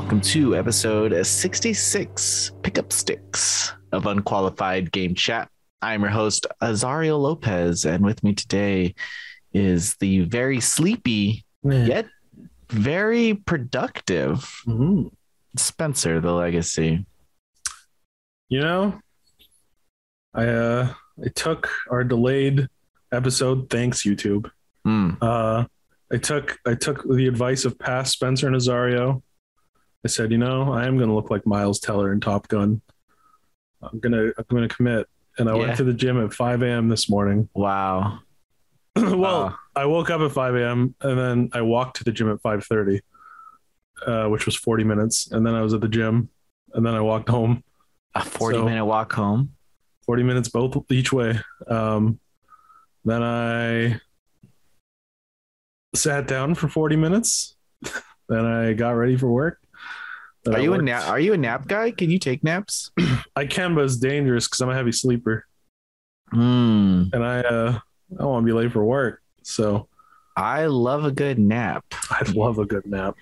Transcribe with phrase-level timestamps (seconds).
[0.00, 5.50] welcome to episode 66 Pickup Sticks of Unqualified Game Chat.
[5.82, 8.94] I'm your host, Azario Lopez, and with me today
[9.52, 12.06] is the very sleepy yet
[12.70, 15.10] very productive Mhm.
[15.56, 17.04] Spencer, the legacy.
[18.48, 19.00] You know,
[20.32, 22.68] I uh I took our delayed
[23.12, 23.68] episode.
[23.68, 24.50] Thanks, YouTube.
[24.86, 25.66] Mm, Uh,
[26.10, 29.22] I took I took the advice of past Spencer and Azario.
[30.04, 32.80] I said, you know, I am going to look like Miles Teller in Top Gun.
[33.82, 35.58] I'm gonna I'm gonna commit, and I Yeah.
[35.58, 36.88] went to the gym at 5 a.m.
[36.88, 37.48] this morning.
[37.54, 38.18] wow.
[38.96, 39.54] well, Wow.
[39.74, 40.94] I woke up at 5 a.m.
[41.00, 43.00] and then I walked to the gym at 5:30,
[44.06, 46.28] uh, which was 40 minutes, and then I was at the gym,
[46.74, 47.64] and then I walked home.
[48.14, 49.52] A 40 So- minute walk home.
[50.04, 51.38] 40 minutes both each way.
[51.68, 52.18] Um,
[53.04, 54.00] then I
[55.94, 57.56] sat down for 40 minutes.
[58.28, 59.58] then I got ready for work.
[60.44, 61.08] Then Are I you a nap?
[61.08, 61.90] Are you a nap guy?
[61.90, 62.90] Can you take naps?
[63.36, 65.46] I can, but it's dangerous because I'm a heavy sleeper
[66.30, 67.04] Hmm.
[67.12, 67.78] and I uh,
[68.12, 69.20] I don't want to be late for work.
[69.42, 69.88] So
[70.36, 71.84] I love a good nap.
[72.10, 73.16] I'd love a good nap.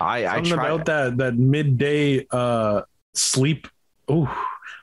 [0.00, 0.68] I, I Something try.
[0.68, 2.82] about that that midday uh,
[3.14, 3.68] sleep.
[4.10, 4.28] Ooh.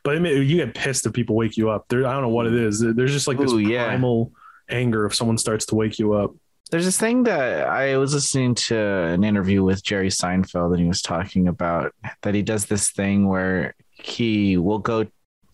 [0.04, 1.86] But I mean, you get pissed if people wake you up.
[1.88, 2.80] There, I don't know what it is.
[2.80, 3.86] There's just like this Ooh, yeah.
[3.86, 4.31] primal
[4.70, 6.31] anger if someone starts to wake you up.
[6.74, 10.88] There's this thing that I was listening to an interview with Jerry Seinfeld, and he
[10.88, 11.94] was talking about
[12.24, 15.06] that he does this thing where he will go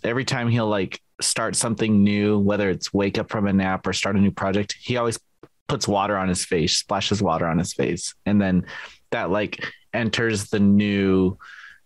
[0.01, 3.91] every time he'll like start something new, whether it's wake up from a nap or
[3.91, 4.77] start a new project.
[4.79, 5.19] He always
[5.67, 8.65] puts water on his face, splashes water on his face, and then
[9.11, 9.61] that like
[9.93, 11.37] enters the new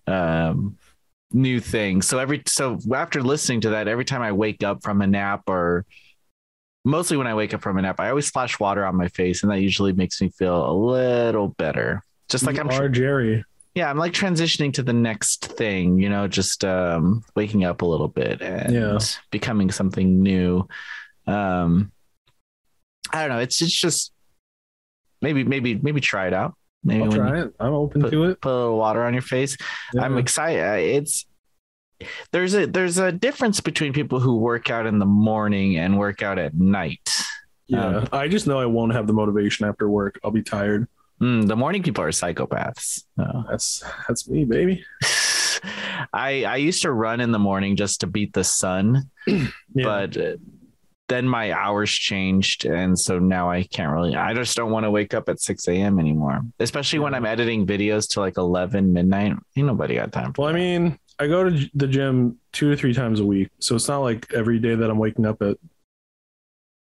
[0.05, 0.77] um
[1.31, 2.03] new thing.
[2.03, 5.45] So every so after listening to that, every time I wake up from a nap
[5.47, 5.87] or
[6.85, 9.43] mostly when I wake up from a nap, I always splash water on my face,
[9.43, 12.03] and that usually makes me feel a little better.
[12.29, 13.43] Just like You I'm, are Jerry.
[13.75, 17.85] yeah, I'm like transitioning to the next thing, you know, just um, waking up a
[17.85, 18.99] little bit and Yeah.
[19.31, 20.67] becoming something new.
[21.27, 21.91] Um,
[23.11, 23.39] I don't know.
[23.41, 24.11] It's it's just
[25.21, 26.55] maybe maybe maybe try it out.
[26.83, 27.53] Maybe I'll try it.
[27.59, 28.41] I'm open put, to it.
[28.41, 29.55] put a little water on your face.
[29.97, 30.61] I'm excited.
[30.63, 31.25] Uh, It's
[32.31, 36.21] there's a there's a difference between people who work out in the morning and work
[36.21, 37.09] out at night.
[37.67, 40.19] Yeah, Um, I just know I won't have the motivation after work.
[40.23, 40.87] I'll be tired.
[41.21, 43.03] Mm, the morning people are psychopaths.
[43.17, 44.83] Uh, That's that's me, baby.
[46.13, 49.47] I I used to run in the morning just to beat the sun, Yeah.
[49.75, 50.35] but uh,
[51.09, 54.15] then my hours changed, and so now I can't really.
[54.15, 55.99] I just don't want to wake up at six a.m.
[55.99, 59.33] anymore, especially when I'm editing videos to like eleven midnight.
[59.55, 60.43] Ain't nobody got time for.
[60.43, 63.75] well, I mean, I go to the gym two or three times a week, so
[63.75, 65.57] it's not like every day that I'm waking up at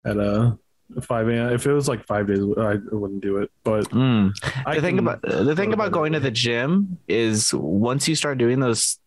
[0.05, 0.55] at uh
[1.01, 1.53] five a.m.
[1.53, 3.51] If it was like five days, I wouldn't do it.
[3.63, 4.33] But Mm.
[4.65, 8.15] I the thing can- about the thing about going to the gym is once you
[8.15, 8.99] start doing those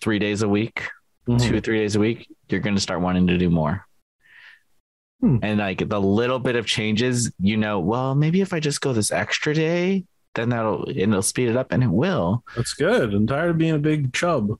[0.00, 0.82] three days a week,
[1.28, 1.40] Mhm.
[1.40, 3.86] two or three days a week, you're going to start wanting to do more.
[5.20, 5.38] Hmm.
[5.42, 8.92] And like the little bit of changes, you know, well, maybe if I just go
[8.92, 10.04] this extra day,
[10.36, 12.44] then that'll and it'll speed it up, and it will.
[12.54, 13.12] that's good.
[13.12, 14.58] I'm tired of being a big chub.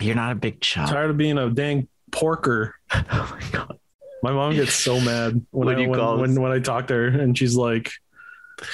[0.00, 0.88] You're not a big chub.
[0.88, 2.74] Tired of being a dang porker.
[2.92, 3.78] oh my god!
[4.22, 7.36] My mom gets so mad when I when, when, when I talk to her and
[7.36, 7.90] she's like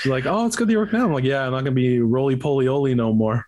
[0.01, 1.07] she's like, Oh, it's good that you're working out.
[1.07, 3.47] I'm like, Yeah, I'm not gonna be roly poly oly no more.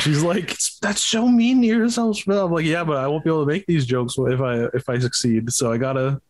[0.00, 2.18] She's like, That's so mean to yourself.
[2.18, 4.64] Phil." I'm like, Yeah, but I won't be able to make these jokes if I
[4.74, 5.52] if I succeed.
[5.52, 6.20] So I gotta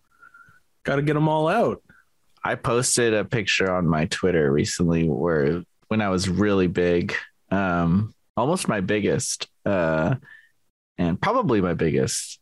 [0.84, 1.82] gotta get them all out.
[2.46, 7.14] I posted a picture on my Twitter recently where when I was really big,
[7.50, 10.16] um, almost my biggest, uh,
[10.98, 12.40] and probably my biggest.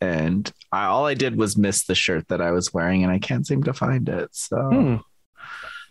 [0.00, 3.18] And I, all I did was miss the shirt that I was wearing, and I
[3.18, 4.30] can't seem to find it.
[4.32, 4.96] So Hmm.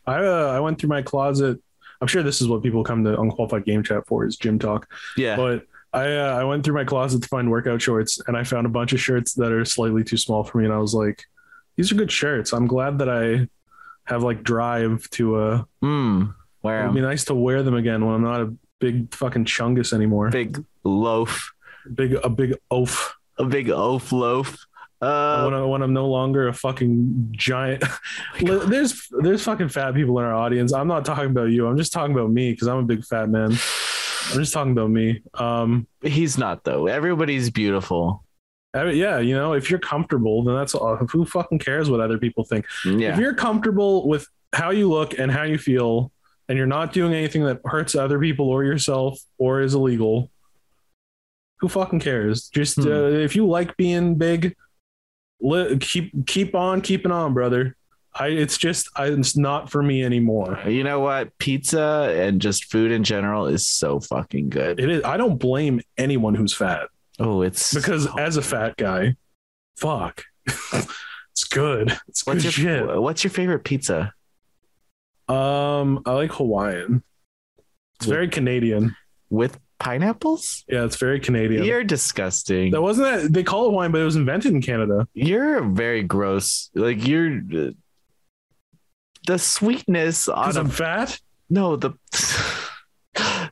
[0.05, 1.59] I uh, I went through my closet.
[2.01, 4.87] I'm sure this is what people come to unqualified game chat for is gym talk.
[5.15, 8.43] yeah, But I uh, I went through my closet to find workout shorts, and I
[8.43, 10.93] found a bunch of shirts that are slightly too small for me, and I was
[10.95, 11.23] like,
[11.77, 12.51] "These are good shirts.
[12.53, 13.47] I'm glad that I
[14.05, 15.63] have like drive to uh.
[15.83, 19.45] mm, wear It'd be nice to wear them again when I'm not a big fucking
[19.45, 20.29] chungus anymore.
[20.29, 21.51] big loaf,
[21.93, 23.13] Big a big oaf.
[23.37, 24.57] a big oaf loaf.
[25.01, 27.83] Uh, when, I, when I'm no longer a fucking giant.
[28.41, 30.73] Li- there's there's fucking fat people in our audience.
[30.73, 31.65] I'm not talking about you.
[31.67, 33.45] I'm just talking about me because I'm a big fat man.
[33.51, 35.23] I'm just talking about me.
[35.33, 36.85] Um, he's not though.
[36.85, 38.23] Everybody's beautiful.
[38.75, 40.95] I mean, yeah, you know, if you're comfortable, then that's all.
[40.97, 42.65] Who fucking cares what other people think?
[42.85, 46.11] Yeah, If you're comfortable with how you look and how you feel,
[46.51, 50.29] and you're not doing anything that hurts other people or yourself or is illegal,
[51.61, 52.49] who fucking cares?
[52.49, 52.87] Just Hmm.
[52.91, 54.55] uh, if you like being big,
[55.39, 57.75] li- keep keep on keeping on, brother.
[58.13, 60.59] I it's just I, it's not for me anymore.
[60.67, 61.37] You know what?
[61.37, 64.81] Pizza and just food in general is so fucking good.
[64.81, 65.03] It is.
[65.05, 66.89] I don't blame anyone who's fat
[67.19, 69.15] Oh, it's because as a fat guy,
[69.77, 71.97] fuck, it's good.
[72.09, 73.01] It's what's good your shit.
[73.01, 74.13] what's your favorite pizza?
[75.31, 77.03] Um, I like Hawaiian.
[77.97, 78.95] It's With- very Canadian.
[79.29, 80.65] With pineapples?
[80.67, 81.63] Yeah, it's very Canadian.
[81.63, 82.71] You're disgusting.
[82.71, 85.07] that wasn't that they call it Hawaiian, but it was invented in Canada.
[85.13, 86.69] You're very gross.
[86.75, 87.41] Like you're
[89.27, 91.19] the sweetness on a I'm fat.
[91.49, 91.91] no the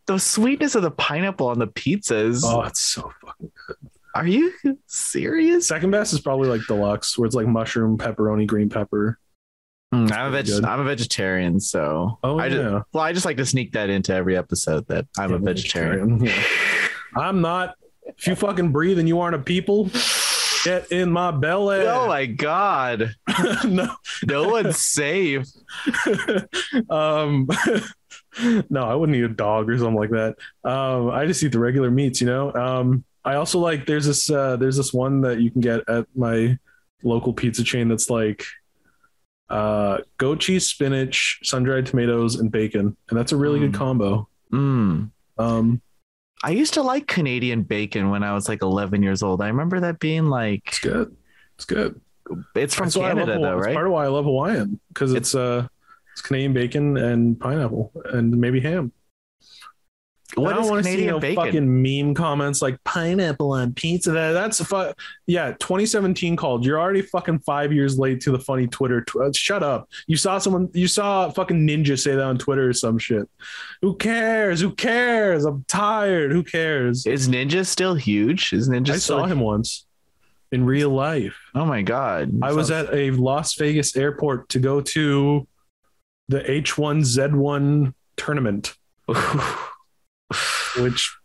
[0.07, 2.41] the sweetness of the pineapple on the pizzas.
[2.43, 3.51] Oh, it's so fucking.
[3.67, 3.77] Good.
[4.15, 4.51] Are you
[4.87, 5.67] serious?
[5.67, 9.19] Second best is probably like deluxe, where it's like mushroom, pepperoni, green pepper.
[9.93, 10.65] Mm, I'm a veg- good.
[10.65, 13.89] I'm a vegetarian, so Oh I yeah, just, well, I just like to sneak that
[13.89, 16.23] into every episode that I'm a Yeah, vegetarian.
[16.25, 16.43] Yeah.
[17.17, 17.75] I'm not.
[18.05, 19.89] If you fucking breathe and you aren't a people,
[20.63, 21.79] get in my belly.
[21.87, 23.15] Oh my god,
[23.65, 23.87] no,
[24.27, 25.47] no one's safe.
[26.89, 27.47] um,
[28.69, 30.35] no, I wouldn't eat a dog or something like that.
[30.63, 32.53] Um, I just eat the regular meats, you know.
[32.53, 36.05] Um, I also like there's this uh, there's this one that you can get at
[36.15, 36.57] my
[37.03, 38.45] local pizza chain that's like
[39.49, 43.75] uh, goat cheese, spinach, sun dried tomatoes, and bacon, and that's a really good Mm.
[43.75, 44.27] combo.
[44.51, 45.11] Mm.
[45.37, 45.81] Um,
[46.43, 49.41] I used to like Canadian bacon when I was like 11 years old.
[49.41, 51.15] I remember that being like it's good.
[51.55, 51.99] It's good.
[52.55, 53.73] it's from That's why love Canada Hawaii- though, It's right?
[53.73, 55.67] part of why I love Hawaiian because it's uh
[56.13, 58.91] it's Canadian bacon and pineapple and maybe ham.
[60.39, 61.43] What I don't is want to see no bacon?
[61.43, 64.11] fucking meme comments like pineapple on pizza.
[64.11, 64.93] That that's a fu-
[65.27, 65.51] yeah.
[65.59, 66.65] 2017 called.
[66.65, 69.01] You're already fucking five years late to the funny Twitter.
[69.01, 69.89] Tw- uh, shut up.
[70.07, 70.69] You saw someone.
[70.73, 73.27] You saw fucking ninja say that on Twitter or some shit.
[73.81, 74.59] Who cares?
[74.61, 75.45] Who cares?
[75.45, 76.31] I'm tired.
[76.31, 77.05] Who cares?
[77.05, 78.53] Is Ninja still huge?
[78.53, 79.85] Is Ninja I saw him once
[80.51, 81.37] in real life.
[81.53, 82.31] Oh my god.
[82.41, 85.47] I was at a Las Vegas airport to go to
[86.27, 88.75] the H1Z1 tournament,
[90.79, 91.15] which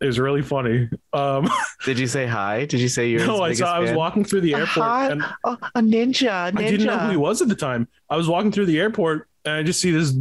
[0.00, 0.88] is really funny.
[1.12, 1.48] Um,
[1.84, 2.64] Did you say hi?
[2.66, 3.64] Did you say you're no, I saw.
[3.64, 5.10] biggest I was walking through the airport, Hi.
[5.10, 6.58] and Oh, a ninja, a ninja.
[6.58, 7.88] I didn't know who he was at the time.
[8.10, 10.14] I was walking through the airport, and I just see this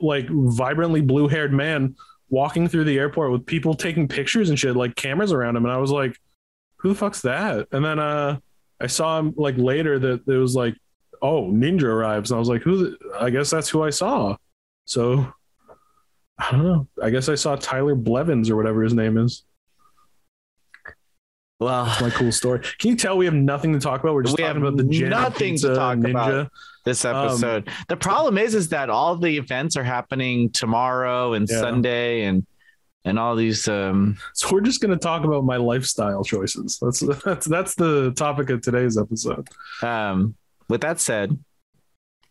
[0.00, 1.94] like vibrantly blue-haired man
[2.28, 5.72] walking through the airport with people taking pictures and shit, like cameras around him, and
[5.72, 6.18] I was like,
[6.76, 8.38] "Who the fuck's that?" And then uh,
[8.80, 10.74] I saw him like later that it was like,
[11.22, 12.98] "Oh, Ninja arrives," and I was like, "Who?" The-?
[13.20, 14.36] I guess that's who I saw.
[14.84, 15.32] So
[16.42, 16.88] I don't know.
[17.02, 19.44] I guess I saw Tyler Blevins or whatever his name is.
[21.60, 22.60] Well, My cool story.
[22.80, 24.14] Can you tell we have nothing to talk about?
[24.14, 26.10] We're just We talking have about the nothing to talk ninja.
[26.10, 26.50] about.
[26.84, 27.68] this Um, episode.
[27.88, 31.60] the problem is, is that all the events are happening tomorrow and Yeah.
[31.60, 32.44] Sunday, and
[33.04, 33.68] and all these.
[33.68, 36.78] Um, So we're just going to talk about my lifestyle choices.
[36.82, 39.46] That's that's that's the topic of today's episode.
[39.82, 40.34] um,
[40.68, 41.38] with that said,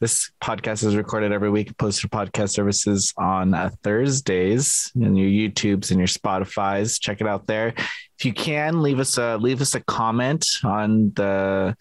[0.01, 5.30] this podcast is recorded every week, posted to podcast services on uh, Thursdays, and your
[5.30, 6.98] YouTubes and your Spotify's.
[7.00, 7.68] Check it out there.
[8.18, 11.77] If you can, leave us a leave us a comment on the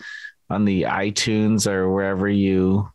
[0.50, 2.90] on the iTunes or wherever you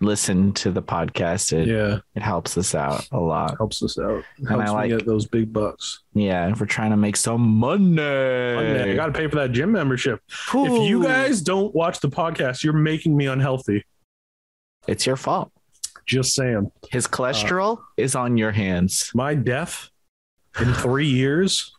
[0.00, 1.52] listen to the podcast.
[1.52, 3.56] It Yeah, it helps us out a lot.
[3.58, 4.22] helps us out.
[4.38, 6.04] And I Helps like- get those big bucks.
[6.14, 8.00] Yeah, if we're trying to make some money.
[8.00, 10.20] I got to pay for that gym membership.
[10.54, 13.84] If you guys don't watch the podcast, you're making me unhealthy.
[14.88, 15.52] It's your fault.
[16.06, 16.72] Just saying.
[16.90, 19.10] His cholesterol is on your hands.
[19.14, 19.90] My death
[20.58, 21.72] in three years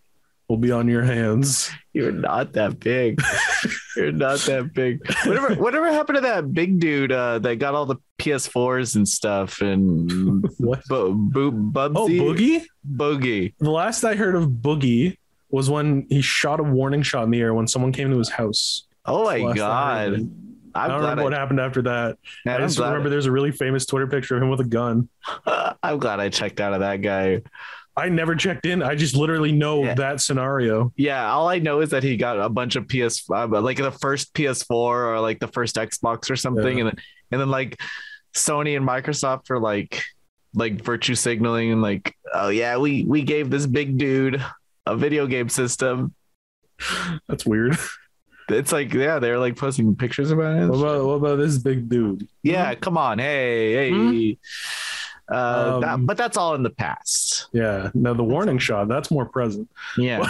[0.47, 1.71] will be on your hands.
[1.93, 3.19] You're not that big.
[3.95, 5.01] You're not that big.
[5.25, 5.55] Whatever.
[5.55, 10.47] Whatever happened to that big dude uh, that got all the PS4s and stuff and
[10.59, 10.83] What?
[10.87, 12.65] bo- bo- Bubsy Oh, Boogie.
[12.87, 13.53] Boogie.
[13.59, 15.17] The last I heard of Boogie
[15.49, 18.29] was when he shot a warning shot in the air when someone came to his
[18.29, 18.85] house.
[19.05, 20.31] Oh my I heard of god!
[20.79, 20.81] It.
[20.81, 21.09] I I'm don't glad.
[21.11, 22.17] remember what happened after that.
[22.47, 25.09] I just remember there's a really famous Twitter picture of him with a gun.
[25.83, 27.41] I'm glad I checked out of that guy.
[27.97, 28.81] I never checked in.
[28.81, 29.93] I just literally know Yeah.
[29.95, 30.93] that scenario.
[30.95, 33.91] Yeah, all I know is that he got a bunch of PS, uh, like the
[33.91, 36.85] first PS4 or like the first Xbox or something, Yeah.
[36.85, 37.79] and then and then like
[38.33, 40.01] Sony and Microsoft are like
[40.53, 44.41] like virtue signaling and like, oh yeah, we we gave this big dude
[44.85, 46.13] a video game system.
[47.27, 47.77] That's weird.
[48.51, 50.67] It's like yeah, they're like posting pictures about it.
[50.67, 52.27] What about what about this big dude?
[52.43, 53.91] yeah, come on, hey, hey.
[53.91, 54.31] Hmm?
[55.31, 57.49] Uh, Um, that, but that's all in the past.
[57.53, 57.91] Yeah.
[57.93, 59.69] No, the warning shot, that's more present.
[59.97, 60.23] Yeah.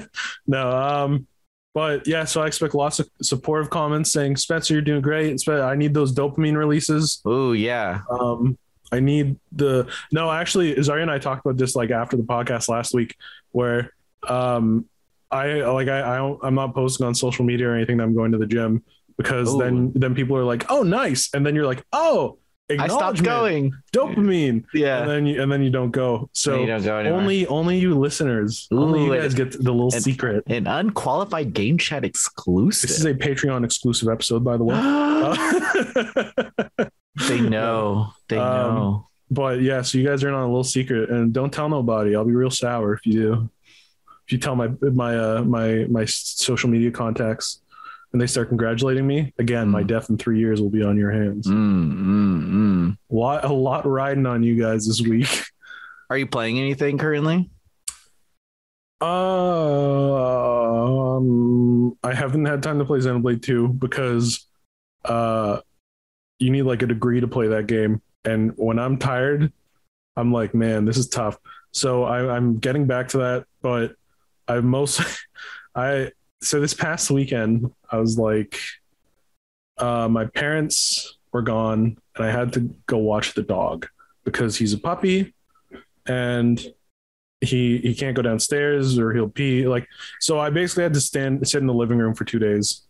[0.46, 1.26] no, um,
[1.74, 5.40] but yeah, so I expect lots of supportive comments saying, Spencer, you're doing great.
[5.40, 7.22] Spe- I need those dopamine releases.
[7.24, 8.00] Oh yeah.
[8.10, 8.58] Um,
[8.92, 12.68] I need the no, actually, Zaria and I talked about this like after the podcast
[12.68, 13.16] last week,
[13.52, 13.94] where
[14.28, 14.84] um,
[15.32, 18.14] I like I, I don't, I'm not posting on social media or anything that I'm
[18.14, 18.82] going to the gym,
[19.16, 19.58] because Ooh.
[19.58, 22.38] then then people are like, "Oh, nice," and then you're like, "Oh,
[22.78, 23.72] I stopped going.
[23.92, 25.00] dopamine," Yeah.
[25.00, 26.28] and then you and then you don't go.
[26.32, 30.02] So you don't go only only you listeners, only you guys get the little and-
[30.02, 30.44] secret.
[30.46, 32.88] an unqualified game chat exclusive.
[32.90, 34.74] This is a Patreon exclusive episode, by the way.
[35.22, 36.84] Uh,
[37.28, 38.12] they know.
[38.28, 39.08] They Um, know.
[39.30, 42.16] but yeah, so you guys are in on a little secret, and don't tell nobody.
[42.16, 43.50] I'll be real sour if you do.
[44.32, 47.60] You tell my my uh, my my social media contacts,
[48.12, 49.86] and they start congratulating me again, my Mm.
[49.88, 51.46] death in three years will be on your hands.
[51.46, 52.96] Mm, mm, mm.
[53.10, 55.28] A lot, a lot riding on you guys this week.
[56.10, 57.50] Are you playing anything currently?
[60.62, 64.46] Um, I haven't had time to play Xenoblade 2 because
[65.04, 65.60] uh,
[66.38, 68.00] you need like a degree to play that game.
[68.24, 69.52] And when I'm tired,
[70.16, 71.38] I'm like, man, this is tough.
[71.72, 73.94] So I, I'm getting back to that, but
[74.52, 75.00] I most
[75.74, 78.58] I so this past weekend I was like,
[79.78, 83.86] uh, my parents were gone, and I had to go watch the dog
[84.24, 85.34] because he's a puppy,
[86.06, 86.64] and
[87.40, 89.66] he he can't go downstairs or he'll pee.
[89.66, 89.88] Like
[90.20, 92.82] so i basically had to stand sit in the living room for two days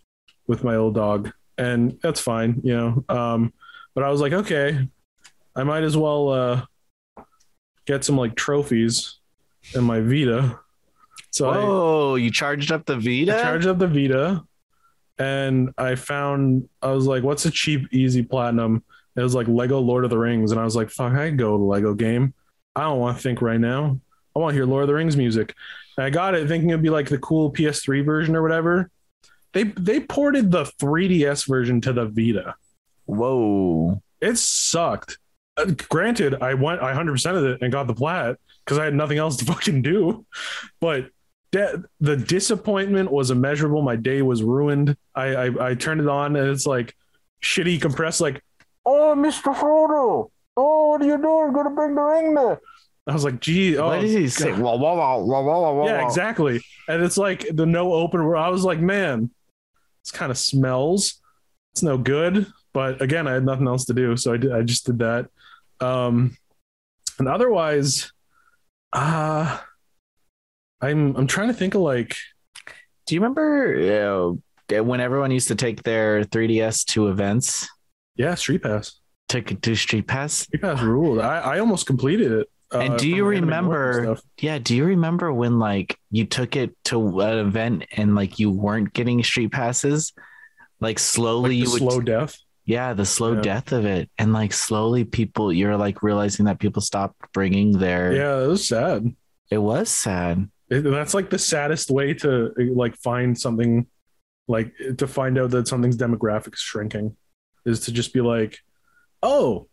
[0.46, 3.52] with my old dog and that's fine you know um
[3.94, 4.86] but i was like okay
[5.56, 6.62] i might as well uh
[7.86, 9.18] get some like trophies
[9.74, 10.58] in my vita
[11.32, 13.36] so oh, you charged up the Vita?
[13.36, 14.44] I charged up the Vita
[15.18, 18.84] and I found I was like, what's a cheap, easy platinum?
[19.16, 20.52] It was like Lego Lord of the Rings.
[20.52, 22.34] And I was like, fuck, I go to Lego game.
[22.74, 23.98] I don't want to think right now.
[24.34, 25.54] I want to hear Lord of the Rings music.
[25.96, 28.90] And I got it thinking it'd be like the cool PS3 version or whatever.
[29.52, 32.54] They they ported the 3DS version to the Vita.
[33.04, 34.02] Whoa.
[34.20, 35.18] It sucked.
[35.56, 38.94] Uh, granted, I went I 100% of it and got the plat because I had
[38.94, 40.24] nothing else to fucking do.
[40.80, 41.10] But
[41.52, 43.82] de- the disappointment was immeasurable.
[43.82, 44.96] My day was ruined.
[45.14, 46.94] I, I I turned it on and it's like
[47.42, 48.42] shitty compressed, like,
[48.84, 49.54] oh, Mr.
[49.54, 50.30] Frodo.
[50.56, 51.52] Oh, what are you doing?
[51.52, 52.60] Gonna bring the ring there.
[53.06, 54.50] I was like, gee, oh, what did he say?
[54.50, 54.60] God.
[54.60, 56.62] Wah, wah, wah, wah, wah, wah, wah, Yeah, exactly.
[56.88, 59.30] And it's like the no open where I was like, man,
[60.04, 61.20] this kind of smells.
[61.72, 62.46] It's no good.
[62.72, 64.52] But again, I had nothing else to do, so I did.
[64.52, 65.28] I just did that.
[65.80, 66.36] Um,
[67.18, 68.12] and otherwise,
[68.92, 69.58] uh
[70.82, 72.16] I'm I'm trying to think of like
[73.06, 74.36] Do you remember
[74.74, 77.68] uh, when everyone used to take their 3DS to events?
[78.16, 79.00] yeah, Street Pass.
[79.28, 80.32] Took to Street Pass?
[80.34, 81.20] Street Pass ruled.
[81.20, 82.48] I, I almost completed it.
[82.74, 84.58] uh, And do you Anime North and remember- Yeah.
[84.58, 88.92] Do you remember when like you took it to an event and like you weren't
[88.92, 90.12] getting street passes?
[90.80, 92.36] Like slowly Like you would slow death?
[92.64, 93.40] yeah the slow Yeah.
[93.40, 98.12] death of it and like slowly people you're like realizing that people stopped bringing their
[98.14, 99.12] Yeah, it was sad.
[99.50, 100.48] it was sad
[100.80, 103.86] that's like the saddest way to like find something
[104.48, 107.16] like to find out that something's demographic is shrinking
[107.64, 108.58] is to just be like
[109.22, 109.68] oh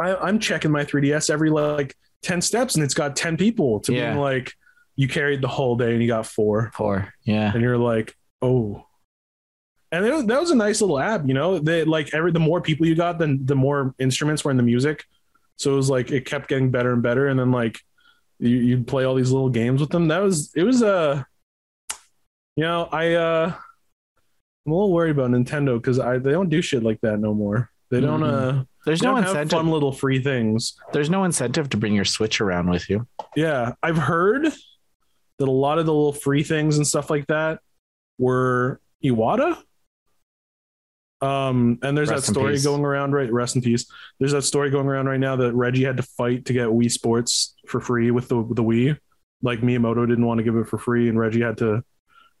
[0.00, 3.80] I, i'm checking my 3ds every like 10 steps and it's got 10 people.
[3.80, 4.10] To Yeah.
[4.10, 4.52] being like
[4.96, 6.72] you carried the whole day and you got four.
[6.74, 7.52] Four yeah.
[7.52, 8.84] And you're like oh.
[9.92, 11.58] And it that was a nice little app you know?
[11.58, 14.62] They like every the more people you got then the more instruments were in the
[14.62, 15.04] music.
[15.56, 17.28] So it was like it kept getting better and better.
[17.28, 17.78] And then like
[18.38, 20.08] you, you'd play all these little games with them.
[20.08, 21.22] That was it was uh
[22.56, 23.52] you know i uh
[24.66, 27.34] i'm a little worried about nintendo because i they don't do shit like that no
[27.34, 27.70] more.
[27.90, 29.50] They don't uh there's no incentive.
[29.50, 30.76] fun little free things.
[30.92, 33.06] There's no incentive to bring your switch around with you.
[33.34, 34.44] Yeah, I've heard
[35.38, 37.58] that a lot of the little free things and stuff like that
[38.16, 39.58] were Iwata.
[41.22, 43.32] Um, and there's Rest that story going around, right?
[43.32, 43.86] Rest in peace.
[44.18, 46.90] There's that story going around right now that Reggie had to fight to get Wii
[46.90, 48.98] Sports for free with the the Wii.
[49.42, 51.82] Like Miyamoto didn't want to give it for free, and Reggie had to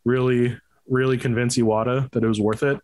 [0.04, 0.56] really,
[0.88, 2.78] really convince Iwata that it was worth it.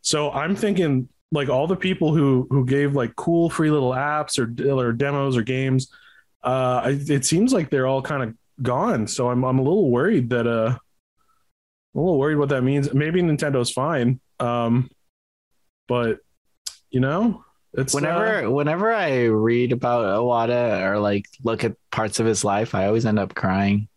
[0.00, 4.38] So I'm thinking like all the people who who gave like cool free little apps
[4.38, 5.90] or or demos or games
[6.44, 9.90] uh I- it seems like they're all kind of gone so i'm i'm a little
[9.90, 10.76] worried that uh
[11.94, 14.90] i'm a little worried what that means maybe nintendo's fine um
[15.92, 16.20] but
[16.90, 17.44] you know
[17.74, 22.44] it's uh, whenever whenever i read about Iwata or like look at parts of his
[22.44, 23.88] life i always end up crying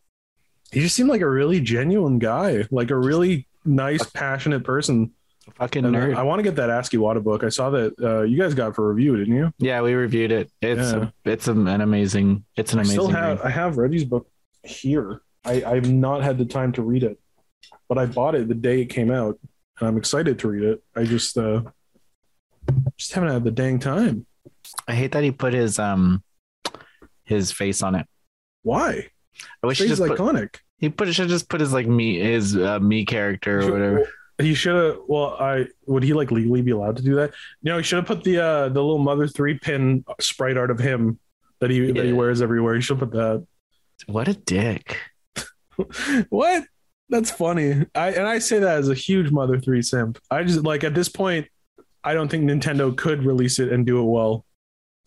[0.74, 5.12] he just seemed like a really genuine guy like a really nice passionate person
[5.56, 8.24] fucking And nerd i want to get that Ask Iwata book i saw that uh
[8.24, 11.10] you guys got for review didn't you yeah we reviewed it it's Yeah.
[11.26, 13.48] a, it's an amazing it's an I amazing still have read.
[13.48, 14.28] I have Reggie's book
[14.66, 15.22] here.
[15.46, 17.20] I, I've not had the time to read it,
[17.88, 19.38] but I bought it the day it came out,
[19.80, 20.84] and I'm excited to read it.
[20.96, 21.62] I just uh
[22.98, 24.26] just haven't had the dang time.
[24.88, 26.24] i hate that he put his um
[27.24, 28.08] his face on it
[28.64, 29.10] Why?
[29.64, 30.58] i wish he He's just put, iconic.
[30.78, 34.54] he put should just put his like me his uh, me character or whatever he
[34.54, 35.00] should have.
[35.08, 37.32] Well, I would he like legally be allowed to do that?
[37.64, 40.80] No, he should have put the uh the little mother three pin sprite art of
[40.80, 41.20] him
[41.60, 42.76] that he that he wears everywhere.
[42.76, 43.48] He should have put that.
[44.08, 44.98] What a dick.
[46.30, 46.66] what?
[47.10, 47.86] That's funny.
[47.96, 50.20] I and I say that as a huge Mother 3 simp.
[50.30, 51.48] I just like at this point,
[52.06, 54.46] I don't think Nintendo could release it and do it well.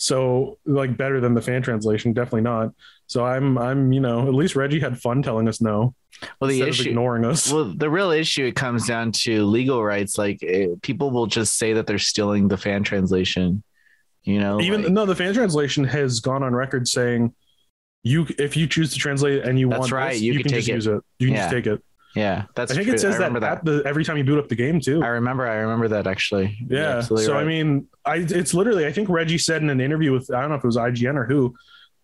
[0.00, 2.72] So like better than the fan translation, definitely not.
[3.06, 5.94] So I'm I'm you know at least Reggie had fun telling us no
[6.40, 6.90] Well, the issue.
[6.90, 7.50] ignoring us.
[7.52, 10.16] Well, the real issue it comes down to legal rights.
[10.18, 13.62] Like eh, people will just say that they're stealing the fan translation.
[14.22, 17.34] You know, Even like- no, the fan translation has gone on record saying
[18.04, 20.38] you if you choose to translate it and you That's want right, this, you you,
[20.40, 20.74] can can take just it.
[20.74, 21.00] use it.
[21.18, 21.42] You can Yeah.
[21.42, 21.82] just take it.
[22.14, 22.72] Yeah, that's.
[22.72, 22.94] I think true.
[22.94, 25.02] it says I that at the every time you boot up the game too.
[25.02, 25.46] I remember.
[25.46, 26.56] I remember that actually.
[26.68, 26.98] Yeah.
[26.98, 30.30] absolutely So I mean, I it's literally I think Reggie said in an interview with
[30.32, 31.54] I don't know if it was IGN or who,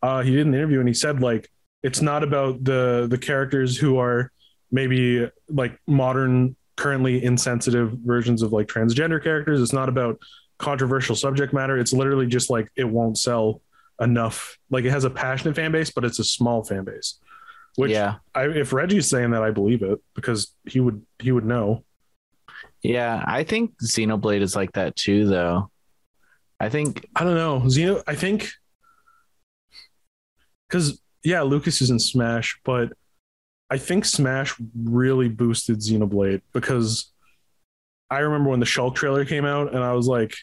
[0.03, 1.51] uh, he did an interview and he said like
[1.83, 4.31] it's not about the the characters who are
[4.71, 9.63] maybe like modern, currently insensitive versions of like transgender characters.
[9.63, 10.19] It's not about
[10.59, 11.79] controversial subject matter.
[11.79, 13.61] It's literally just like it won't sell
[14.01, 14.59] enough.
[14.71, 17.21] Like it has a passionate fan base, but it's a small fan base.
[17.77, 21.45] Which yeah, I, if Reggie's saying that, I believe it because he would he would
[21.45, 21.85] know.
[22.83, 23.23] yeah.
[23.27, 25.71] I think Xenoblade is like that too, though.
[26.61, 27.61] I think I don't know.
[27.67, 28.51] Xeno, I think
[30.69, 32.93] because yeah, Lucas is in Smash, but
[33.71, 37.11] I think Smash really boosted Xenoblade because
[38.11, 40.37] I remember when the Shulk trailer came out and I was like,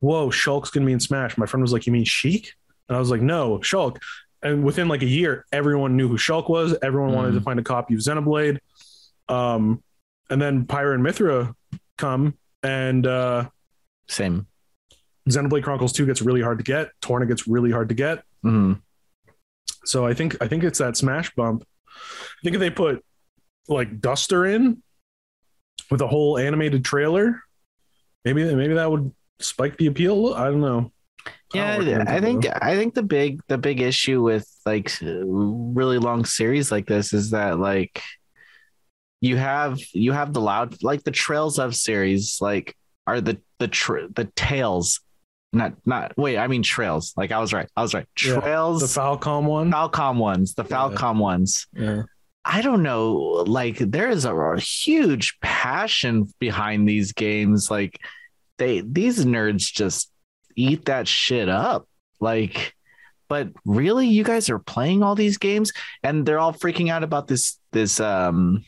[0.00, 2.52] "Whoa, Shulk's gonna be in Smash." My friend was like, "You mean Sheik?"
[2.88, 3.98] And I was like, "No, Shulk."
[4.42, 6.76] And within like a year, everyone knew who Shulk was.
[6.82, 8.58] Everyone wanted to find a copy of Xenoblade.
[9.28, 9.82] Um,
[10.28, 11.54] and then Pyra and Mythra
[11.96, 13.48] come, and uh,
[14.08, 14.46] same.
[15.28, 16.90] Xenoblade Chronicles 2 gets really hard to get.
[17.00, 18.24] Torna gets really hard to get.
[18.44, 18.80] Mhm.
[19.84, 21.64] So I think I think it's that smash bump.
[21.86, 23.04] I think if they put
[23.68, 24.82] like Duster in
[25.90, 27.42] with a whole animated trailer,
[28.24, 30.34] maybe maybe that would spike the appeal.
[30.34, 30.92] I don't know.
[31.26, 34.90] Oh, yeah, work in I think I think the big the big issue with like
[35.02, 38.02] really long series like this is that like
[39.20, 42.74] you have you have the loud like the Trails of series like
[43.06, 45.00] are the the tr- the tails
[45.52, 48.80] not not wait I mean Trails like I was right I was right Yeah, Trails
[48.80, 49.70] the Falcom one.
[49.70, 50.76] Falcom ones the Yeah.
[50.76, 52.02] Falcom ones Yeah.
[52.44, 53.14] I don't know.
[53.46, 57.70] Like there is a, a huge passion behind these games.
[57.70, 58.00] Like
[58.58, 60.10] they these nerds just
[60.56, 61.88] eat that shit up.
[62.20, 62.74] Like,
[63.28, 67.28] but really, you guys are playing all these games and they're all freaking out about
[67.28, 68.64] this this um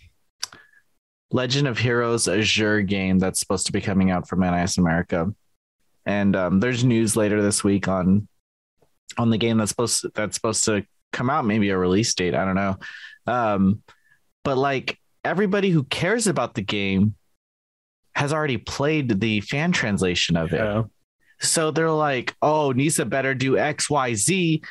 [1.30, 5.34] Legend of Heroes Azure game that's supposed to be coming out from NIS America.
[6.06, 8.28] And um, there's news later this week on
[9.18, 12.34] on the game that's supposed to, that's supposed to come out, maybe a release date.
[12.34, 12.76] I don't know.
[13.26, 13.82] Um,
[14.42, 17.14] but like everybody who cares about the game
[18.14, 20.60] has already played the fan translation of it.
[21.44, 24.62] So they're like, oh, Nisa better do X, Y, Z.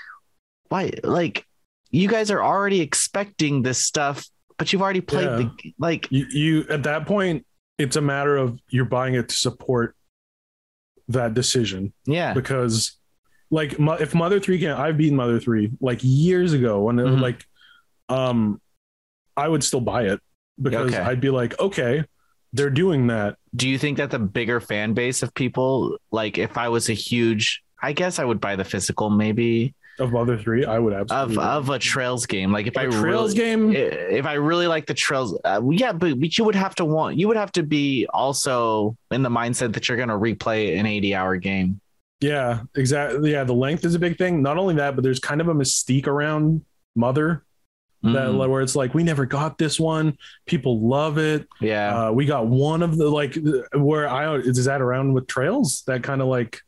[0.70, 0.92] Why?
[1.04, 1.46] Like,
[1.92, 4.26] you guys are already expecting this stuff,
[4.58, 5.36] but you've already played Yeah.
[5.38, 6.08] the like.
[6.12, 7.46] You, you at that point,
[7.78, 9.96] it's a matter of you're buying it to support
[11.10, 11.94] that decision.
[12.06, 12.98] Yeah, because
[13.52, 17.20] like if mother 3 can i've beaten mother 3 like years ago when it Mhm.
[17.22, 17.46] like
[18.10, 18.60] um
[19.38, 20.20] i would still buy it
[20.60, 21.04] because Okay.
[21.04, 22.04] i'd be like okay
[22.54, 23.38] they're doing that.
[23.56, 26.94] Do you think that the bigger fan base of people, like, if I was a
[26.94, 29.74] huge, I guess I would buy the physical, maybe.
[30.00, 31.38] Of mother 3 i would of absolutely.
[31.38, 32.52] of a Trails game.
[32.52, 35.92] Like, if I a trails really, game if I really like the trails, uh, yeah,
[35.92, 39.30] but, but you would have to want, you would have to be also in the
[39.30, 41.80] mindset that you're going to replay an 80 hour game.
[42.22, 44.42] yeah exactly yeah the length is a big thing.
[44.42, 47.44] Not only that but there's kind of a mystique around mother
[48.04, 52.08] that Mm, where it's like we never got this one people love it yeah.
[52.08, 53.38] uh, we got one of the like
[53.74, 56.60] where I is that around with trails that kind of like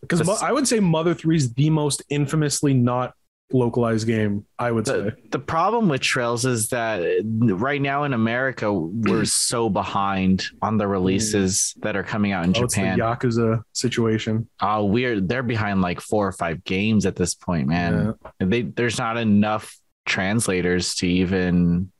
[0.00, 3.14] because I would say Mother Three is the most infamously not
[3.52, 4.44] localized game.
[4.58, 5.00] I would say.
[5.00, 10.76] the, the problem with trails is that right now in America, we're so behind on
[10.78, 14.48] the releases that are coming out in Oh, it's the Yakuza situation.
[14.60, 18.14] Oh, we're they're behind like four or five games at this point, man.
[18.40, 21.90] They there's not enough translators to even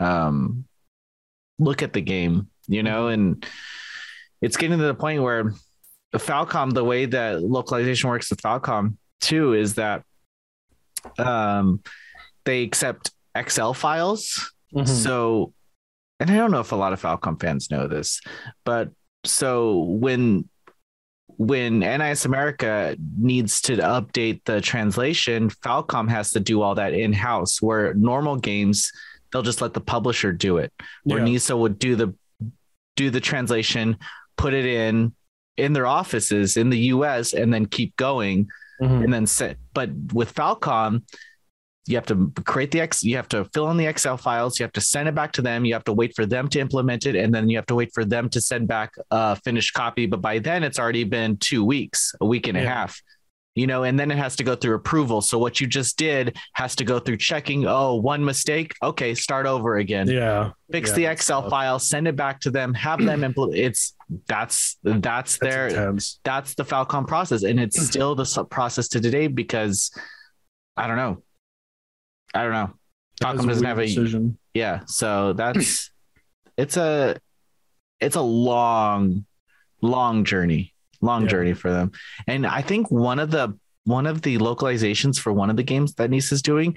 [0.00, 0.64] um
[1.58, 3.46] look at the game, you know, and
[4.42, 5.54] it's getting to the point where
[6.14, 10.02] Falcom, the way that localization works with Falcom too, is that
[11.18, 11.80] um
[12.44, 14.52] they accept Excel files.
[14.74, 14.88] Mhm.
[14.88, 15.52] So
[16.20, 18.20] and I don't know if a lot of Falcom fans know this,
[18.64, 18.90] but
[19.24, 20.48] so when
[21.36, 27.12] when NIS America needs to update the translation, Falcom has to do all that in
[27.12, 27.60] house.
[27.60, 28.92] Where normal games,
[29.32, 30.72] they'll just let the publisher do it.
[31.04, 31.24] Where Yeah.
[31.24, 32.14] NISA would do the
[32.96, 33.96] do the translation,
[34.36, 35.12] put it in
[35.56, 38.48] in their offices in the US and then keep going
[38.82, 39.04] Mhm.
[39.04, 41.02] and then set but with Falcom
[41.86, 44.64] you have to create the X you have to fill in the Excel files, you
[44.64, 47.06] have to send it back to them, you have to wait for them to implement
[47.06, 50.06] it and then you have to wait for them to send back a finished copy
[50.06, 53.00] but by then it's already been 2 weeks, a week and a half.
[53.56, 55.20] You know, and then it has to go through approval.
[55.20, 59.46] So what you just did has to go through checking, oh, one mistake, okay, start
[59.46, 60.50] over again Yeah.
[60.72, 61.50] fix Yeah, the Excel tough.
[61.50, 63.56] file, send it back to them, have them implement.
[63.56, 63.94] It's
[64.26, 66.18] that's that's That's their intense.
[66.24, 69.92] that's the Falcom process, and it's still the process to today because
[70.76, 71.22] I don't know,
[72.34, 72.74] I don't know.
[73.22, 74.36] Falcom doesn't have a decision.
[74.54, 75.90] yeah, so that's
[76.56, 77.16] it's a
[78.00, 79.24] it's a long
[79.80, 81.28] long journey, long Yeah.
[81.28, 81.92] journey for them,
[82.26, 85.94] and I think one of the one of the localizations for one of the games
[85.94, 86.76] that Nice is doing,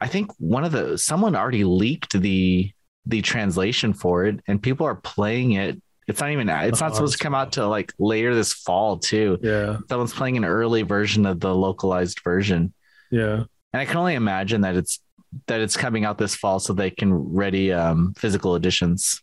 [0.00, 2.70] I think one of the someone already leaked the
[3.06, 5.80] the translation for it, and people are playing it.
[6.06, 8.98] It's not even it's not Oh, supposed to come out till like later this fall
[8.98, 9.38] too.
[9.42, 9.78] Yeah.
[9.88, 12.72] Someone's playing an early version of the localized version,
[13.10, 13.44] Yeah.
[13.72, 15.00] And I can only imagine that it's
[15.46, 19.22] that it's coming out this fall so they can ready um, physical editions.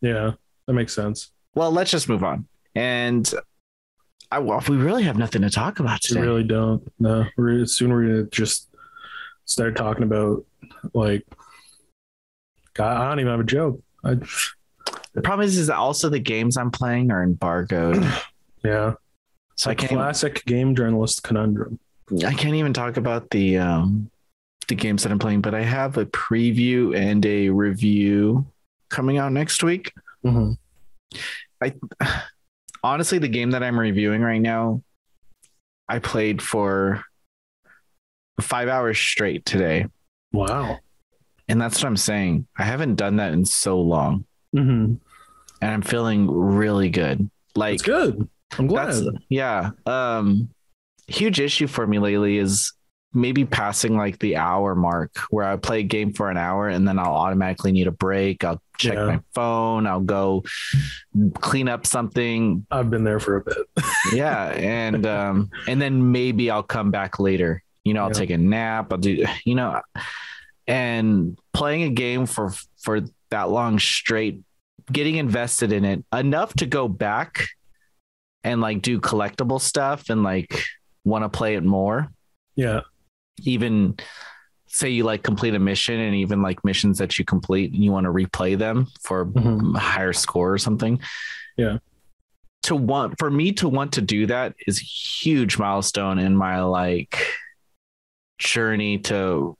[0.00, 0.32] Yeah.
[0.66, 1.30] That makes sense.
[1.54, 2.46] Well, let's just move on.
[2.74, 3.32] And
[4.32, 6.20] I, well, we really have nothing to talk about today.
[6.20, 6.90] We really don't.
[6.98, 7.26] No.
[7.36, 8.68] We're soon we're gonna just
[9.44, 10.44] start talking about
[10.92, 11.24] like
[12.74, 13.80] God, I don't even have a joke.
[14.02, 14.14] I,
[15.12, 18.04] The problem is, is that also the games I'm playing are embargoed,
[18.64, 18.94] yeah.
[19.54, 19.92] so I a can't.
[19.92, 21.78] Even, classic game journalist conundrum.
[22.24, 24.10] I can't even talk about the um,
[24.68, 25.40] the games that I'm playing.
[25.40, 28.46] But I have a preview and a review
[28.90, 29.92] coming out next week.
[30.24, 30.56] Mhm.
[32.82, 34.82] Honestly, the game that I'm reviewing right now,
[35.88, 37.02] I played for
[38.40, 39.86] five hours straight today.
[40.32, 40.78] Wow.
[41.48, 42.46] And that's what I'm saying.
[42.58, 44.26] I haven't done that in so long.
[44.54, 44.94] Mm-hmm.
[45.62, 47.30] And I'm feeling really good.
[47.56, 48.28] Like It's good.
[48.58, 48.92] I'm glad.
[48.92, 49.70] that's yeah.
[49.86, 50.50] Um
[51.08, 52.72] huge issue for me lately is
[53.16, 56.86] maybe passing like the hour mark where I play a game for an hour and
[56.86, 58.42] then I'll automatically need a break.
[58.42, 59.04] I'll check Yeah.
[59.06, 60.42] my phone, I'll go
[61.34, 62.66] clean up something.
[62.72, 63.56] I've been there for a bit.
[64.12, 64.46] Yeah.
[64.46, 67.62] And um and then maybe I'll come back later.
[67.84, 68.14] You know, I'll Yeah.
[68.14, 69.80] take a nap, I'll do you know
[70.66, 74.40] and playing a game for for that long straight
[74.90, 77.46] getting invested in it enough to go back
[78.42, 80.62] and like do collectible stuff and like
[81.04, 82.08] want to play it more
[82.56, 82.80] yeah.
[83.42, 83.96] even
[84.66, 87.92] say you like complete a mission and even like missions that you complete and you
[87.92, 89.76] want to replay them for Mhm.
[89.76, 90.98] a higher score or something
[91.56, 91.78] Yeah.
[92.64, 96.62] to want for me to want to do that is a huge milestone in my
[96.62, 97.18] like
[98.38, 99.56] journey to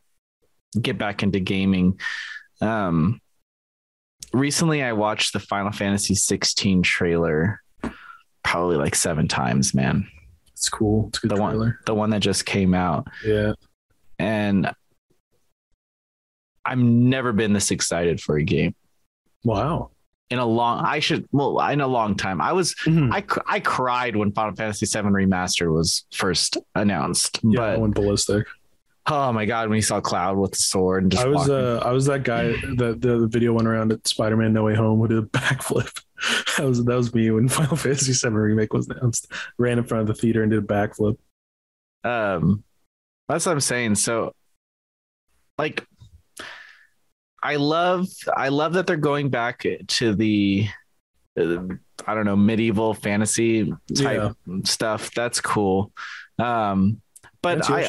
[0.80, 1.98] get back into gaming
[2.61, 3.20] um
[4.33, 7.61] recently i watched the final fantasy 16 trailer
[8.42, 10.09] probably like seven times man
[10.64, 11.09] It's cool.
[11.09, 13.53] It's The one- the one that just came out Yeah.
[14.18, 14.70] and
[16.64, 18.74] I've never been this excited for a game
[19.44, 19.90] Wow.
[20.31, 20.83] in a long.
[20.87, 22.40] I should well in a long time.
[22.40, 23.12] I was Mhm.
[23.12, 28.46] I I cried when Final Fantasy VII Remaster was first announced, Yeah, I went ballistic.
[29.07, 31.83] Oh my god, when you saw Cloud with the sword and just I was uh
[31.85, 34.99] I was that guy that the, the video went around at Spider-Man No Way Home
[34.99, 36.03] who did a backflip.
[36.57, 39.31] That was that was me when Final Fantasy 7 remake was announced.
[39.59, 41.19] Ran in front of the theater and did a backflip.
[42.05, 42.64] um
[43.29, 43.95] that's what I'm saying.
[43.97, 44.35] So
[45.59, 45.85] like
[47.43, 50.69] I love I love that they're going back to the
[51.38, 51.62] uh,
[52.07, 55.12] I don't know medieval fantasy type stuff.
[55.14, 55.93] That's cool.
[56.38, 57.03] Um
[57.43, 57.87] but That's I.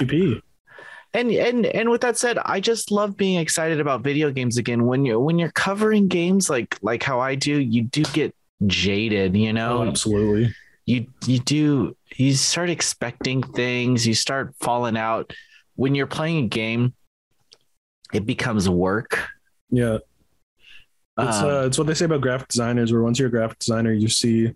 [1.15, 4.85] and and and with that said, I just love being excited about video games again.
[4.85, 8.35] When you when you're covering games like like how I do, you do get
[8.67, 9.79] jaded, you know.
[9.79, 10.53] Oh, absolutely.
[10.85, 15.33] you you do you start expecting things, you start falling out.
[15.75, 16.93] When you're playing a game,
[18.13, 19.27] it becomes work.
[19.69, 19.99] Yeah.
[21.17, 22.91] It's Um, uh, it's what they say about graphic designers.
[22.91, 24.53] Where once you're a graphic designer, you see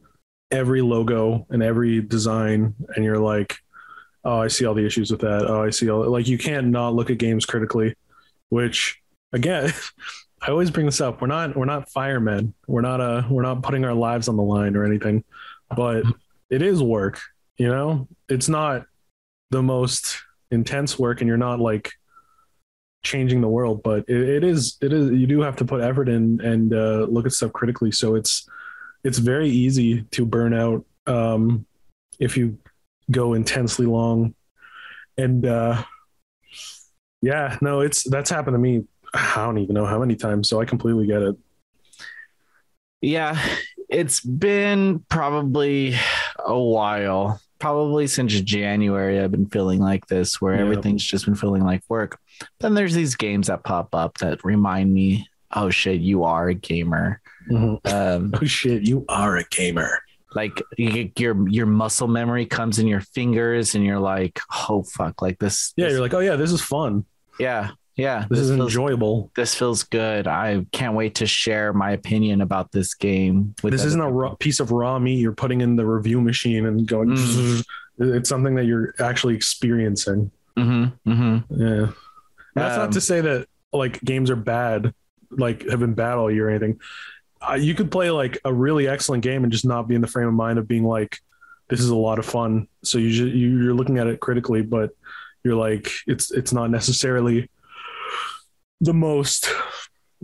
[0.52, 3.58] every logo and every design, and you're like,
[4.24, 5.46] "Oh, I see all the issues with that.
[5.48, 7.96] Oh, I see all." Like you can't not look at games critically.
[8.50, 9.02] Which
[9.34, 9.72] again,
[10.42, 11.22] I always bring this up.
[11.22, 12.54] We're not we're not firemen.
[12.68, 15.24] We're not uh we're not putting our lives on the line or anything,
[15.76, 16.04] but
[16.50, 17.20] it is work.
[17.58, 18.86] You know, it's not
[19.52, 20.18] the most
[20.52, 21.92] intense work, and you're not like
[23.04, 26.10] changing the world but it, it is it is you do have to put effort
[26.10, 28.48] in and uh, look at stuff critically so it's
[29.04, 31.66] it's very easy to burn out um,
[32.20, 32.58] if you
[33.12, 34.34] go intensely long
[35.18, 35.82] and uh,
[37.22, 40.62] yeah no it's that's happened to me i don't even know how many times so
[40.62, 41.36] i completely get it
[43.02, 43.40] yeah
[43.90, 45.96] It's been probably
[46.46, 49.20] a while, probably since January.
[49.20, 50.62] I've been feeling like this, where Yeah.
[50.62, 52.20] everything's just been feeling like work.
[52.60, 56.54] Then there's these games that pop up that remind me, oh shit, you are a
[56.54, 57.20] gamer.
[57.50, 57.80] Um,
[58.40, 59.98] Oh shit, you are a gamer.
[60.36, 64.40] Like your your muscle memory comes in your fingers, and you're like,
[64.70, 65.74] oh fuck, like this.
[65.76, 67.06] Yeah, this- you're like, oh yeah, this is fun.
[67.40, 68.26] yeah, yeah.
[68.30, 69.32] This, is feels- enjoyable.
[69.36, 70.28] This feels good.
[70.28, 73.56] I can't wait to share my opinion about this game.
[73.64, 76.66] With This isn't a raw, piece of raw meat you're putting in the review machine
[76.66, 77.10] and going.
[77.10, 77.64] Mm.
[78.02, 80.32] It's something that you're actually experiencing.
[80.56, 81.62] Mm-hmm, mm-hmm.
[81.62, 81.92] Yeah.
[82.56, 84.94] That's Um, not to say that like games are bad,
[85.32, 86.80] like have been bad all year or anything.
[87.42, 90.08] Uh, you could play like a really excellent game and just not be in the
[90.08, 91.20] frame of mind of being like,
[91.70, 92.68] this is a lot of fun.
[92.84, 94.92] So you ju- you're looking at it critically, but
[95.44, 97.50] you're like, it's it's not necessarily
[98.82, 99.50] the most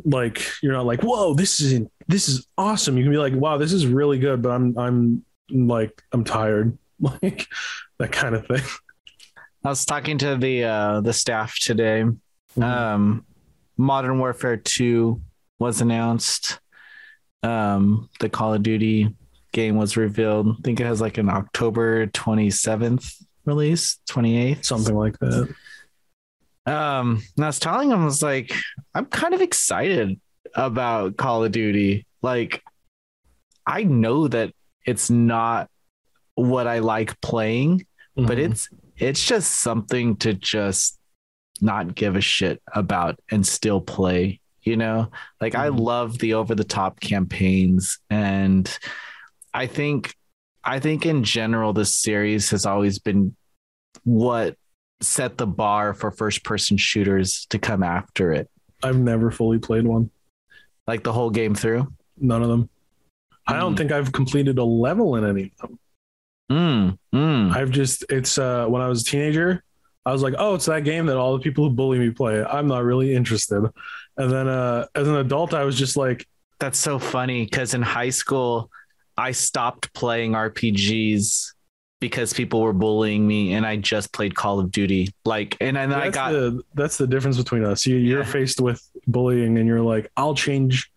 [0.03, 2.97] like you're not like, whoa, this is this is awesome.
[2.97, 6.77] You can be like, wow, this is really good, but I'm I'm like I'm tired,
[6.99, 7.47] like
[7.99, 8.63] that kind of thing.
[9.63, 12.03] I was talking to the uh, the staff today.
[12.03, 12.63] Mm-hmm.
[12.63, 13.25] Um,
[13.77, 15.21] Modern Warfare Two
[15.59, 16.59] was announced.
[17.45, 19.13] Um, the Call of Duty
[19.51, 20.47] game was revealed.
[20.49, 23.13] I think it has like an October twenty seventh
[23.45, 25.53] release, twenty eighth, Something like that.
[26.65, 28.51] Um, and I was telling him, I was like,
[28.95, 30.19] I'm kind of excited
[30.55, 32.07] about Call of Duty.
[32.23, 32.63] Like,
[33.67, 34.51] I know that
[34.85, 35.69] it's not
[36.33, 38.51] what I like playing, but Mhm.
[38.51, 40.97] it's it's just something to just
[41.61, 44.39] not give a shit about and still play.
[44.65, 45.79] You know, like I Mhm.
[45.79, 48.67] love the over the top campaigns, and
[49.53, 50.15] I think
[50.63, 53.35] I think in general this series has always been
[54.03, 54.57] what
[55.01, 58.49] set the bar for first person shooters to come after it,
[58.83, 60.09] I've never fully played one.
[60.87, 61.91] like the whole game through.
[62.19, 62.69] None of them.
[63.47, 63.77] I don't Mm.
[63.77, 65.79] think I've completed a level in any of them.
[66.51, 67.55] Mm, mm.
[67.55, 69.63] I've just it's uh when I was a teenager,
[70.05, 72.43] I was like, oh, it's that game that all the people who bully me play.
[72.43, 73.67] I'm not really interested.
[74.17, 76.27] And then uh as an adult, I was just like,
[76.59, 78.69] That's so funny because in high school,
[79.17, 81.53] I stopped playing RPGs
[82.01, 85.09] because people were bullying me, and I just played Call of Duty.
[85.23, 87.85] Like, and then I got the that's the difference between us.
[87.85, 88.25] You you're Yeah.
[88.25, 90.91] faced with bullying and you're like, I'll change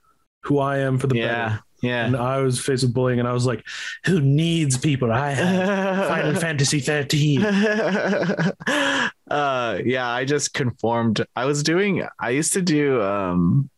[0.45, 1.63] who I am for the yeah, better.
[1.83, 2.07] Yeah.
[2.07, 3.65] And I was faced with bullying and I was like,
[4.05, 5.13] who needs people?
[5.13, 7.43] I have Final Fantasy 13.
[9.31, 13.69] uh yeah i just conformed i was doing i used to do um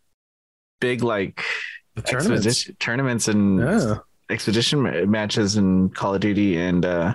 [0.80, 1.42] big like
[1.96, 2.70] The tournaments.
[2.78, 3.94] tournaments and Yeah.
[4.30, 7.14] expedition ma- matches in call of duty and uh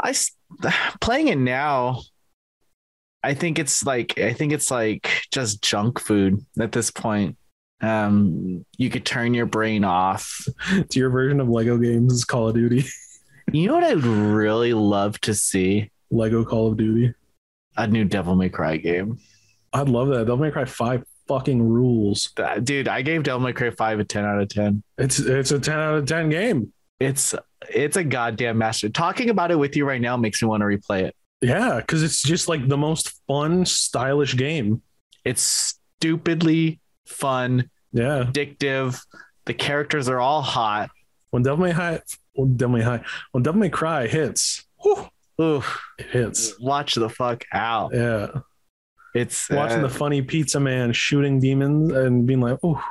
[0.00, 0.14] i
[1.00, 2.02] playing it now
[3.24, 7.36] i think it's like i think it's like just junk food at this point
[7.82, 12.48] um you could turn your brain off It's your version of Lego games is Call
[12.48, 12.84] of Duty.
[13.52, 17.12] you know what i'd really love to see Lego Call of Duty.
[17.76, 19.18] a new devil may cry game
[19.74, 20.26] I'd love that.
[20.26, 22.30] Devil May Cry 5 fucking rules.
[22.36, 25.50] That- dude i gave devil may cry 5 a 10 out of 10 It's it's
[25.50, 26.72] a 10 out of 10 game.
[27.00, 27.34] it's
[27.70, 30.66] it's a goddamn master talking about it with you right now makes me want to
[30.66, 34.82] replay it Yeah, because it's just like the most fun, stylish game.
[35.24, 38.24] it's stupidly fun Yeah.
[38.24, 39.00] addictive
[39.44, 40.90] the characters are all hot
[41.30, 42.00] When Devil May High,
[42.34, 45.08] when Devil May High, when Devil May Cry hits, whew,
[45.40, 45.62] Ooh,
[45.98, 46.58] it hits.
[46.60, 48.28] watch the fuck out Yeah.
[49.14, 52.82] it's Watching uh, the funny pizza man shooting demons and being like, oh,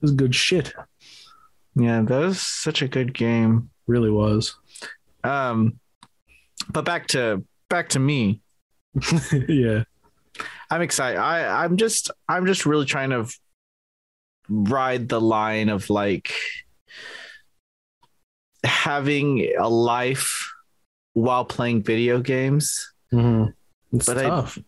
[0.00, 0.72] this is good shit.
[1.76, 4.56] yeah that was such a good game Really was.
[5.24, 5.78] um
[6.72, 8.40] but back to back to me
[9.48, 9.84] yeah.
[10.70, 13.26] i'm excited i i'm just i'm just really trying to
[14.50, 16.32] ride the line of like
[18.64, 20.52] having a life
[21.14, 23.52] while playing video games Mhm.
[23.92, 24.58] It's But I- tough.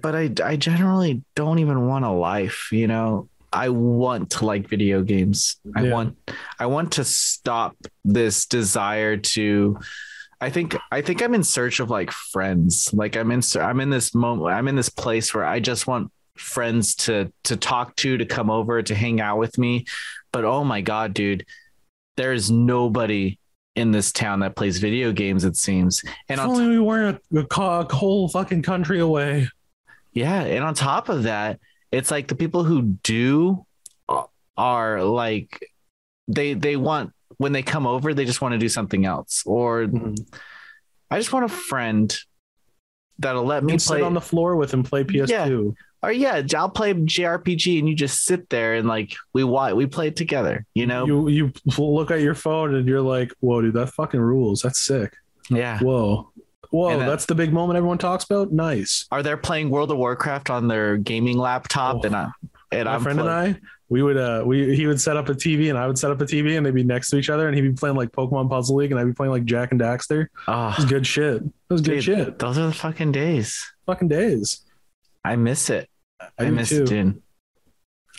[0.00, 3.28] but I I generally don't even want a life, you know.
[3.52, 5.56] I want to like video games.
[5.76, 5.92] I Yeah.
[5.92, 6.16] want
[6.60, 9.78] I want to stop this desire to
[10.40, 12.90] I think I think I'm in search of like friends.
[12.92, 16.12] Like I'm in I'm in this moment I'm in this place where I just want
[16.36, 19.84] friends to to talk to, to come over, to hang out with me.
[20.32, 21.46] But oh my god, dude,
[22.16, 23.38] there's nobody
[23.76, 26.02] in this town that plays video games it seems.
[26.28, 29.48] And if on only we weren't a, a whole fucking country away.
[30.12, 31.58] Yeah, and on top of that,
[31.90, 33.66] it's like the people who do
[34.56, 35.72] are like
[36.28, 39.42] they they want when they come over, they just want to do something else.
[39.44, 40.16] Or Mhm.
[41.10, 42.16] I just want a friend
[43.18, 45.28] that'll let You me play on the floor with him, play PS2.
[45.28, 46.08] Yeah.
[46.08, 49.86] or yeah, I'll play JRPG and you just sit there and like we watch, we
[49.86, 50.66] play it together.
[50.74, 54.20] You know, You you look at your phone and you're like, whoa, dude, that fucking
[54.20, 54.62] rules.
[54.62, 55.14] That's sick.
[55.48, 55.78] yeah.
[55.80, 56.30] Whoa.
[56.70, 58.50] Whoa, And then- that's the big moment everyone talks about.
[58.52, 59.06] Nice.
[59.12, 61.98] Are they playing World of Warcraft on their gaming laptop?
[62.02, 62.06] Oh.
[62.06, 62.30] and I
[62.72, 63.56] and My I'm friend and I,
[63.90, 66.20] we would uh we he would set up a TV and I would set up
[66.20, 68.48] a TV and they'd be next to each other and he'd be playing like Pokemon
[68.48, 70.22] Puzzle League and I'd be playing like Jak and Daxter.
[70.22, 71.42] It was Oh, good shit.
[71.42, 72.38] It was good dude, shit.
[72.38, 73.64] Those are the fucking days.
[73.86, 74.62] Fucking days.
[75.24, 75.88] I miss it.
[76.38, 76.82] I, do miss too.
[76.84, 77.22] it, dude.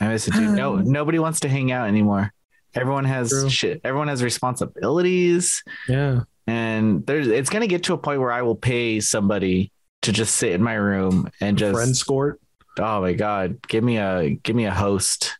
[0.01, 0.51] I miss it, dude.
[0.51, 2.31] No, nobody wants to hang out anymore.
[2.75, 3.49] Everyone has True.
[3.49, 3.81] shit.
[3.83, 6.21] Everyone has responsibilities, Yeah.
[6.45, 7.27] and there's.
[7.27, 10.61] It's gonna get to a point where I will pay somebody to just sit in
[10.61, 11.73] my room and just.
[11.73, 12.37] Friend score.
[12.77, 13.61] Oh my god!
[13.67, 15.37] Give me a give me a host.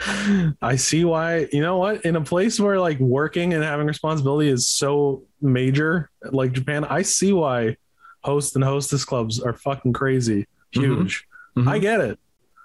[0.00, 1.48] I see why.
[1.52, 2.04] You know what?
[2.04, 7.02] In a place where like working and having responsibility is so major, like Japan, I
[7.02, 7.76] see why
[8.22, 11.26] host and hostess clubs are fucking crazy, huge.
[11.56, 11.68] Mhm.
[11.68, 12.18] I get it.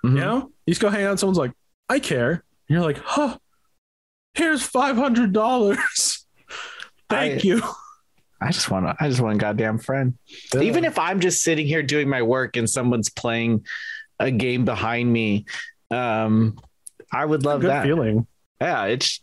[0.06, 0.12] Mhm.
[0.16, 1.20] You know, you just go hang out.
[1.20, 1.54] Someone's like,
[1.90, 3.38] "I care," and you're like, "Huh?
[4.36, 6.26] Here's five hundred dollars.
[7.10, 7.62] Thank I- you."
[8.42, 8.96] I just want to.
[9.00, 10.16] I just want a goddamn friend.
[10.62, 13.66] Even if I'm just sitting here doing my work and someone's playing
[14.20, 15.46] a game behind me,
[15.92, 16.60] um,
[17.14, 17.84] I would love good that.
[17.84, 18.28] feeling.
[18.62, 19.22] Yeah, it's.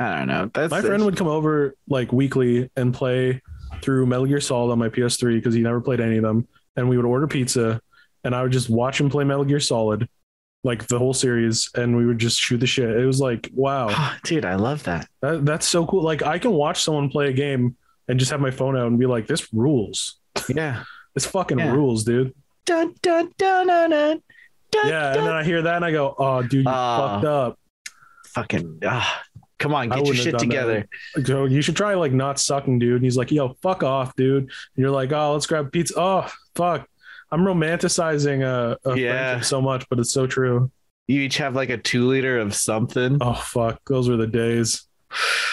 [0.00, 0.50] I don't know.
[0.52, 3.40] That's My friend would come over like weekly and play
[3.80, 6.46] through Metal Gear Solid on my PS3 because he never played any of them.
[6.76, 7.80] And we would order pizza,
[8.24, 10.08] and I would just watch him play Metal Gear Solid,
[10.64, 12.90] like the whole series, and we would just shoot the shit.
[12.90, 15.08] It was like, wow, dude, I love that.
[15.20, 16.02] that, that's so cool.
[16.02, 17.76] Like I can watch someone play a game
[18.08, 20.16] and just have my phone out and be like, this rules.
[20.48, 20.82] Yeah.
[21.14, 21.70] This fucking Yeah.
[21.70, 22.34] rules, dude.
[22.64, 24.22] Dun, dun, dun, dun, dun,
[24.74, 25.18] dun, Yeah, dun.
[25.18, 27.14] and then I hear that and I go, oh, dude, you Ah.
[27.14, 27.58] fucked up.
[28.34, 28.80] fucking.
[28.84, 29.22] ah,
[29.58, 30.38] come on, get your shit that.
[30.40, 30.86] together.
[31.24, 32.96] So you should try like not sucking, dude.
[32.96, 34.42] And he's like, yo, fuck off, dude.
[34.44, 35.94] And you're like, oh, let's grab pizza.
[35.96, 36.88] Oh, fuck.
[37.30, 39.12] I'm romanticizing a, a Yeah.
[39.30, 40.70] friendship so much, but it's so true.
[41.06, 43.18] You each have like a two liter of something.
[43.20, 43.80] Oh, fuck.
[43.86, 44.86] Those were the days.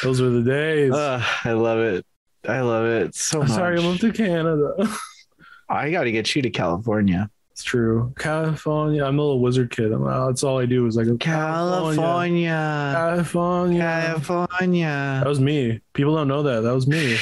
[0.03, 0.91] Those were the days.
[0.93, 2.05] Ugh, I love it.
[2.47, 3.55] I love it so I'm much.
[3.55, 4.73] sorry, I moved to Canada.
[5.69, 7.29] I got to get you to California.
[7.51, 8.13] It's true.
[8.17, 9.03] California.
[9.03, 9.91] I'm a little wizard kid.
[9.91, 12.49] I'm, uh, that's all I do is like California.
[12.95, 13.81] California.
[13.81, 15.19] California.
[15.23, 15.81] That was me.
[15.93, 16.61] People don't know that.
[16.61, 17.17] That was me.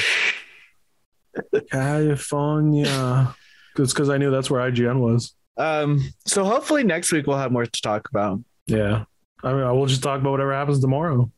[1.70, 3.34] California.
[3.76, 5.34] It's because I knew that's where IGN was.
[5.56, 8.40] Um, so hopefully next week we'll have more to talk about.
[8.66, 9.04] Yeah.
[9.42, 11.30] I mean, we'll just talk about whatever happens tomorrow.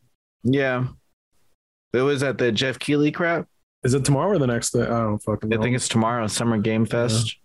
[0.43, 0.87] Yeah.
[1.93, 3.47] It was at the Geoff Keighley crap.
[3.85, 4.83] Is it tomorrow or the next day?
[4.83, 7.37] I don't fucking I think it's tomorrow, Summer Game Fest.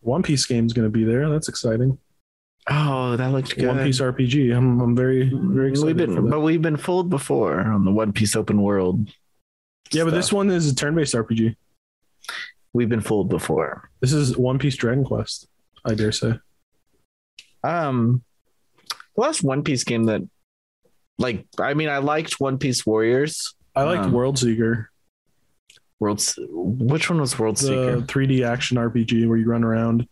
[0.00, 1.28] One Piece game's going to be there.
[1.28, 1.98] That's exciting.
[2.70, 3.66] Oh, that looked good.
[3.66, 4.54] One Piece RPG.
[4.56, 5.96] I'm, I'm very, very excited.
[5.96, 6.30] We've for been, that.
[6.30, 9.08] but we've been fooled before on the One Piece open world.
[9.92, 11.56] yeah, but this one is a turn based RPG.
[12.72, 13.90] we've been fooled before.
[14.00, 15.48] This is One Piece Dragon Quest,
[15.84, 16.34] I dare say.
[17.64, 18.22] Um,
[19.16, 20.22] the last One Piece game that,
[21.18, 23.54] like, I mean, I liked One Piece Warriors.
[23.74, 24.90] I liked Um, World Seeker,
[26.00, 28.00] World's which one was World the Seeker?
[28.02, 30.06] 3D action RPG where you run around.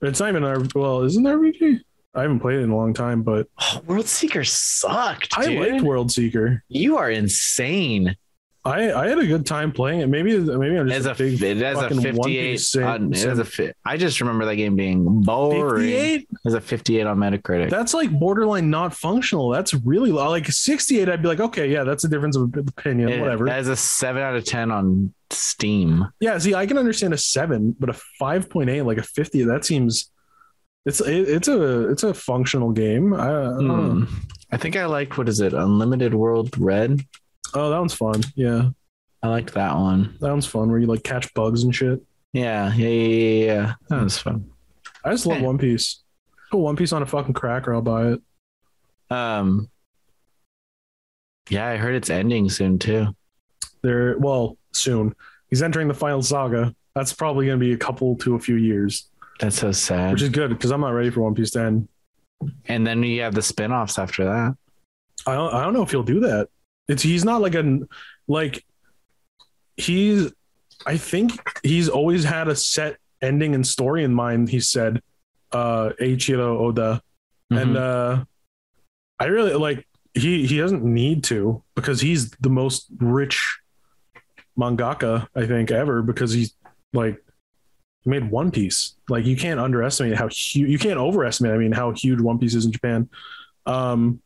[0.00, 1.80] It's not even an R- well, isn't it RPG?
[2.14, 5.36] I haven't played it in a long time, but Oh, World Seeker sucked.
[5.36, 6.62] I liked World Seeker.
[6.68, 8.16] You are insane.
[8.64, 10.06] I I had a good time playing it.
[10.08, 12.84] Maybe maybe I'm just As a a big it has a fucking 58 Piece sim-
[12.84, 15.82] on, it has a fi- I just remember that game being boring.
[15.82, 16.28] 58.
[16.44, 17.70] There's a 58 on Metacritic.
[17.70, 19.48] That's like borderline not functional.
[19.50, 20.30] That's really low.
[20.30, 23.08] Like 68, I'd be like, okay, yeah, that's a difference of opinion.
[23.08, 23.46] it whatever.
[23.48, 26.06] has a 7 out of 10 on Steam.
[26.20, 30.10] Yeah, see, I can understand a seven, but a 5.8, like a 50, that seems
[30.84, 33.14] it's it, it's a it's a functional game.
[33.14, 33.90] I, I don't know.
[34.04, 34.14] Hmm.
[34.50, 35.52] I think I liked what is it?
[35.54, 37.04] Unlimited World Red.
[37.54, 38.22] Oh, that one's fun.
[38.34, 38.70] Yeah,
[39.22, 40.16] I liked that one.
[40.20, 42.00] that one's fun where you like catch bugs and shit.
[42.32, 43.44] Yeah, yeah, yeah, yeah.
[43.44, 43.74] yeah.
[43.88, 44.50] That was fun.
[45.04, 46.02] I just love One Piece.
[46.50, 48.20] Put One Piece on a fucking cracker, I'll buy it.
[49.10, 49.68] Um,
[51.50, 53.08] yeah, I heard it's ending soon too.
[53.82, 55.14] There, well, soon.
[55.50, 56.74] He's entering the final saga.
[56.94, 59.08] That's probably going to be a couple to a few years,
[59.40, 60.12] That's so sad.
[60.12, 61.88] which is good because I'm not ready for One Piece to end.
[62.66, 64.56] and then you have the spin-offs after that.
[65.26, 66.48] I don't, I don't know if he'll do that.
[66.88, 67.80] It's he's not like a
[68.28, 68.64] like
[69.76, 70.32] he's
[70.86, 74.48] I think he's always had a set ending and story in mind.
[74.48, 75.00] He said,
[75.52, 77.00] uh, Eiichiro Oda,
[77.50, 77.76] and Mhm.
[78.20, 78.24] uh,
[79.20, 83.58] I really like he he doesn't need to because he's the most rich
[84.58, 86.54] mangaka I think ever because he's
[86.92, 87.22] like
[88.02, 88.96] he made One Piece.
[89.08, 91.52] Like you can't underestimate how huge you can't overestimate.
[91.52, 93.08] I mean how huge One Piece is in Japan.
[93.66, 94.20] Um,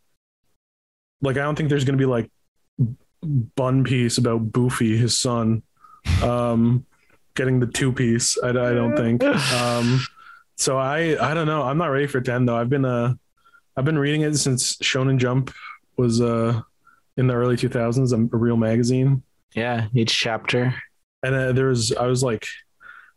[1.20, 2.30] like I don't think there's gonna be like
[3.26, 5.62] Bun Piece about Boofy, his son.
[6.22, 6.86] Um,
[7.34, 8.38] getting the two piece.
[8.42, 9.22] I, I don't think.
[9.54, 10.00] Um,
[10.56, 11.62] so I I don't know.
[11.62, 12.56] I'm not ready for ten though.
[12.56, 13.14] I've been uh
[13.76, 15.52] I've been reading it since Shonen Jump
[15.98, 16.62] was uh
[17.18, 19.22] in the early 2000s, a real magazine.
[19.54, 20.74] Yeah, each chapter.
[21.22, 22.46] And uh, there was I was like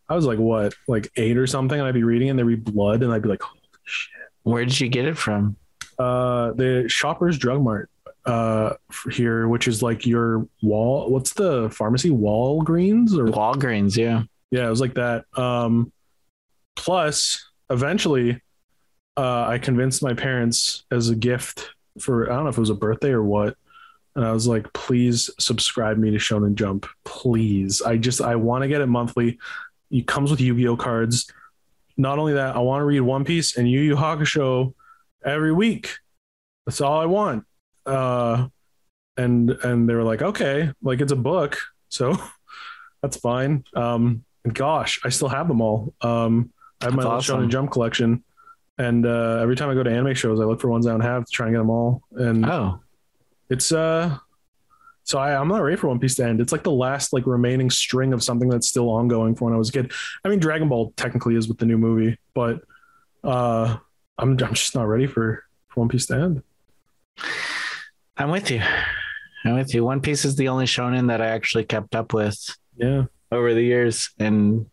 [0.09, 2.55] I was like what like eight or something, and I'd be reading and there'd be
[2.55, 4.11] blood, and I'd be like, holy shit.
[4.43, 5.55] Where did you get it from?
[5.97, 7.89] Uh, the Shoppers Drug Mart
[8.29, 8.75] uh
[9.11, 11.09] here, which is like your wall.
[11.09, 12.09] What's the pharmacy?
[12.11, 13.97] Walgreens or Walgreens?
[13.97, 14.23] Yeah.
[14.51, 15.25] Yeah, it was like that.
[15.37, 15.91] Um,
[16.75, 18.41] plus, eventually,
[19.17, 22.69] uh, I convinced my parents as a gift for I don't know if it was
[22.69, 23.57] a birthday or what,
[24.15, 27.81] and I was like, "Please subscribe me to Shonen Jump, please.
[27.81, 29.37] I just I want to get it monthly.
[29.91, 31.31] It comes with Yu-Gi-Oh cards.
[31.97, 34.73] Not only that, I want to read One Piece and Yu Yu Hakusho
[35.25, 35.97] every week.
[36.65, 37.45] That's all I want."
[37.89, 38.47] Uh,
[39.17, 41.57] and and they were like, "Okay, like it's a book,
[41.89, 42.15] so
[43.01, 45.93] that's fine." Um, and gosh, I still have them all.
[46.01, 47.47] Um, I have my That's little awesome.
[47.47, 48.23] Shonen Jump collection,
[48.77, 51.01] and uh, every time I go to anime shows, I look for ones I don't
[51.01, 52.03] have to try and get them all.
[52.11, 52.79] And Oh,
[53.49, 54.17] it's uh,
[55.03, 56.39] so I, I'm not ready for One Piece to end.
[56.39, 59.57] It's like the last like remaining string of something that's still ongoing from when I
[59.57, 59.91] was a kid.
[60.23, 62.61] I mean, Dragon Ball technically is with the new movie, but
[63.23, 63.77] uh,
[64.17, 66.43] I'm I'm just not ready for, for One Piece to end.
[68.19, 68.61] I'm with you.
[69.45, 69.85] I'm with you.
[69.85, 72.37] One Piece is the only shonen that I actually kept up with
[72.75, 74.65] Yeah, over the years and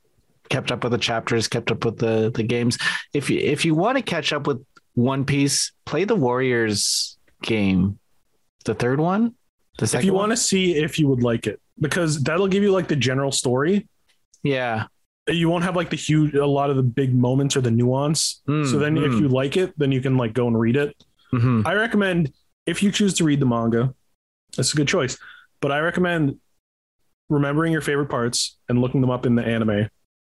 [0.49, 2.77] kept up with the chapters, kept up with the the games.
[3.15, 7.99] If you if you want to catch up with One Piece, play the Warriors game.
[8.65, 9.35] The third one?
[9.79, 12.65] The second if you want to see if you would like it, because that'll give
[12.65, 13.87] you like the general story.
[14.43, 14.87] Yeah.
[15.29, 18.43] You won't have like the huge, a lot of the big moments or the nuance.
[18.49, 19.21] Mm, so then, if mm.
[19.21, 20.97] you like it, then you can like go and read it.
[21.33, 21.67] Mhm.
[21.67, 22.33] I recommend
[22.67, 23.95] if you choose to read the manga,
[24.57, 25.19] that's a good choice.
[25.61, 26.39] But I recommend
[27.29, 29.89] remembering your favorite parts and looking them up in the anime,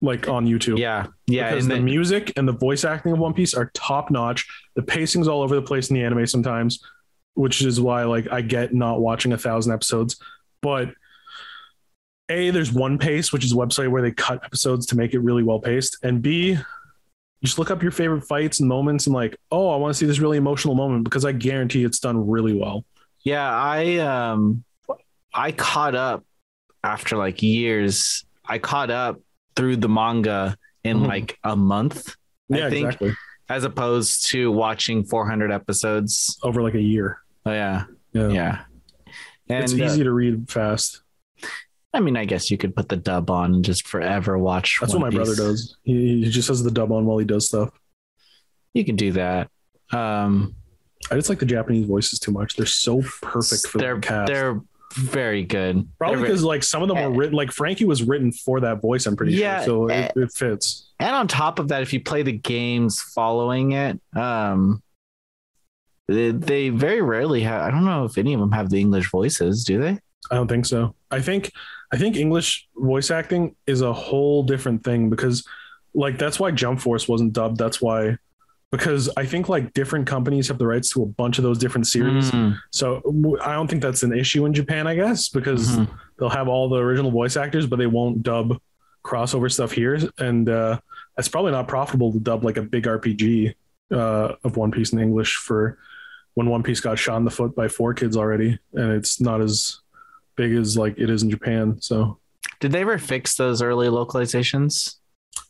[0.00, 0.78] like on YouTube.
[0.78, 1.06] Yeah.
[1.26, 1.50] Yeah.
[1.50, 4.46] because the then, music and the voice acting of One Piece are top notch.
[4.76, 6.82] The pacing's all over the place in the anime sometimes,
[7.34, 10.16] which is why like I get not watching a thousand episodes.
[10.62, 10.90] But
[12.28, 15.20] a there's one pace, which is a website where they cut episodes to make it
[15.20, 16.58] really well paced, and b
[17.44, 20.06] just look up your favorite fights and moments and like, oh, I want to see
[20.06, 22.84] this really emotional moment because I guarantee it's done really well.
[23.24, 24.64] yeah, I um
[25.34, 26.24] I caught up
[26.82, 28.24] after like years.
[28.46, 29.20] I caught up
[29.56, 31.06] through the manga in Mhm.
[31.08, 32.16] like a month.
[32.52, 33.12] I Yeah, think- exactly.
[33.50, 36.38] as opposed to watching 400 episodes.
[36.42, 37.18] Over like a year.
[37.44, 38.28] Oh yeah, Yeah.
[38.28, 38.58] yeah.
[39.50, 41.02] And it's uh, easy to read fast.
[41.94, 44.78] I mean, I guess you could put the dub on and just forever watch.
[44.80, 45.76] That's One what my brother does.
[45.84, 47.70] He, he just has the dub on while he does stuff.
[48.74, 49.48] You can do that.
[49.92, 50.54] Um,
[51.10, 52.56] I just like the Japanese voices too much.
[52.56, 54.26] They're so perfect for they're the cast.
[54.28, 54.60] they're
[54.96, 55.88] very good.
[55.98, 59.06] Probably because like some of them were written, like Frankie was written for that voice.
[59.06, 60.90] I'm pretty Yeah, sure, so eh, it, it fits.
[61.00, 64.82] and on top of that, if you play the games following it, um,
[66.06, 67.62] they, they very rarely have.
[67.62, 69.64] I don't know if any of them have the English voices.
[69.64, 69.98] Do they?
[70.30, 70.94] I don't think so.
[71.10, 71.52] I think
[71.92, 75.46] I think English voice acting is a whole different thing because
[75.94, 77.58] like that's why Jump Force wasn't dubbed.
[77.58, 78.18] That's why
[78.70, 81.86] because I think like different companies have the rights to a bunch of those different
[81.86, 82.30] series.
[82.30, 83.02] Mm, So
[83.42, 85.88] I don't think that's an issue in Japan, I guess, because mhm.
[86.18, 88.60] they'll have all the original voice actors, but they won't dub
[89.02, 89.98] crossover stuff here.
[90.18, 90.80] And uh,
[91.16, 93.54] it's probably not profitable to dub like a big RPG
[93.90, 95.78] uh, of One Piece in English for
[96.34, 99.80] when One Piece got shot in the foot by 4Kids already, and it's not as
[100.38, 101.76] big as like it is in Japan.
[101.82, 102.18] So
[102.60, 104.94] Did they ever fix those early localizations?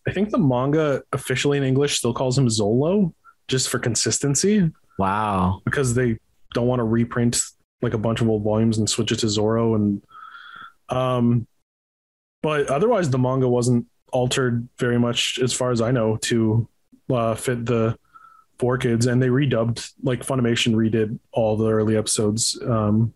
[0.09, 3.13] I think the manga officially in English still calls him Zolo
[3.47, 5.61] just for consistency Wow.
[5.65, 6.19] because they
[6.55, 7.41] don't want to reprint
[7.83, 10.03] like a bunch of old volumes and switch it to Zoro and
[10.89, 11.47] um
[12.43, 16.67] but otherwise the manga wasn't altered very much as far as I know to
[17.11, 17.99] uh, fit the
[18.59, 23.13] 4Kids and they redubbed like Funimation redid all the early episodes um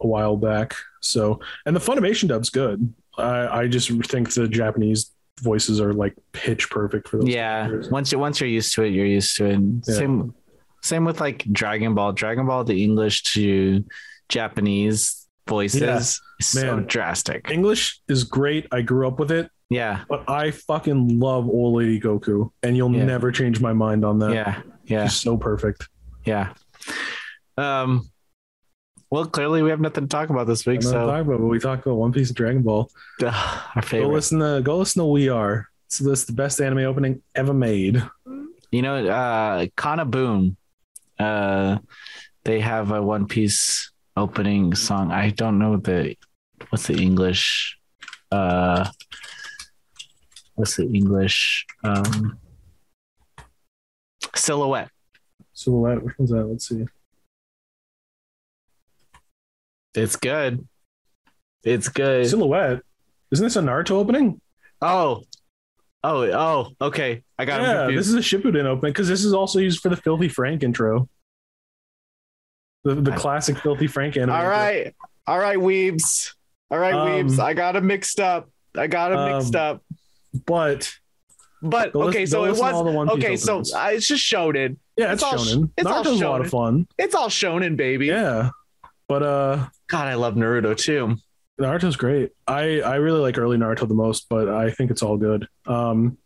[0.00, 5.10] a while back so and the Funimation dub's good I I just think the Japanese
[5.42, 7.66] voices are like pitch perfect for those Yeah.
[7.66, 7.90] characters.
[7.90, 9.60] Once you once you're used to it, you're used to it.
[9.86, 9.94] Yeah.
[9.94, 10.34] Same
[10.82, 12.12] same with like Dragon Ball.
[12.12, 13.84] Dragon Ball, the English to
[14.30, 16.86] Japanese voices Yeah, is so man.
[16.86, 17.50] drastic.
[17.50, 20.04] English is great I grew up with it Yeah.
[20.08, 23.04] But I fucking love old lady Goku, and you'll Yeah.
[23.04, 24.32] never change my mind on that.
[24.32, 24.62] Yeah.
[24.84, 25.06] Yeah.
[25.08, 25.88] She's so perfect.
[26.24, 26.52] Yeah.
[27.56, 28.08] Um
[29.16, 30.82] well clearly we have nothing to talk about this week.
[30.82, 32.90] So talking about, but we talked about One Piece and Dragon Ball.
[33.24, 34.08] our favorite.
[34.08, 35.68] Go listen to go listen to We Are.
[35.88, 38.02] So this is the best anime opening ever made.
[38.70, 40.58] You know, uh Kana Boon.
[41.18, 41.78] Uh
[42.44, 45.10] they have a One Piece opening song.
[45.10, 46.14] I don't know the
[46.68, 47.78] what's the English
[48.30, 48.86] uh
[50.56, 52.38] what's the English um
[54.34, 54.90] silhouette.
[55.54, 56.02] Silhouette.
[56.02, 56.44] Which one's that?
[56.44, 56.84] Let's see.
[59.96, 60.66] It's good.
[61.64, 62.28] It's good.
[62.28, 62.82] Silhouette.
[63.32, 64.40] Isn't this a Naruto opening?
[64.80, 65.22] Oh.
[66.04, 67.24] Oh, oh, okay.
[67.38, 69.88] I got him yeah, this is a Shippuden opening because this is also used for
[69.88, 71.08] the Filthy Frank intro.
[72.84, 74.30] The, the classic Filthy Frank anime.
[74.30, 74.94] All right.
[75.26, 76.34] All right, weebs.
[76.70, 77.40] All right, Um, weebs.
[77.40, 78.48] I got them mixed up.
[78.76, 79.82] I got them mixed Um, up.
[80.46, 80.92] But
[81.62, 83.36] But go okay, so it was the One Piece okay.
[83.36, 84.76] So uh, it's just shonen.
[84.96, 85.70] yeah, it's, it's all shonen.
[85.76, 86.86] it's all Naruto's a lot of fun.
[86.98, 88.06] It's all shonen, baby.
[88.06, 88.50] Yeah.
[89.08, 91.16] But uh God, I love Naruto too.
[91.60, 92.32] Naruto's great.
[92.46, 95.48] I I really like early Naruto the most, but I think it's all good.
[95.66, 96.18] Um,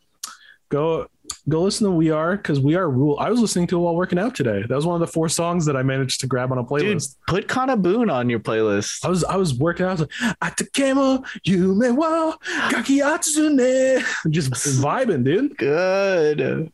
[0.71, 1.07] go
[1.49, 3.17] go listen to We Are because We Are rule.
[3.21, 4.65] I was listening to it while working out today.
[4.69, 6.69] That was one of the four songs that I managed to grab on a Dude,
[6.97, 7.17] playlist.
[7.29, 9.05] put Kana Boon on your playlist.
[9.05, 9.91] I was I was working out.
[9.91, 12.37] I was like, Atakemo Yume wa
[12.71, 14.03] Gaki Atsune.
[14.31, 14.51] Just
[14.83, 15.57] vibing, dude.
[15.57, 16.73] Good.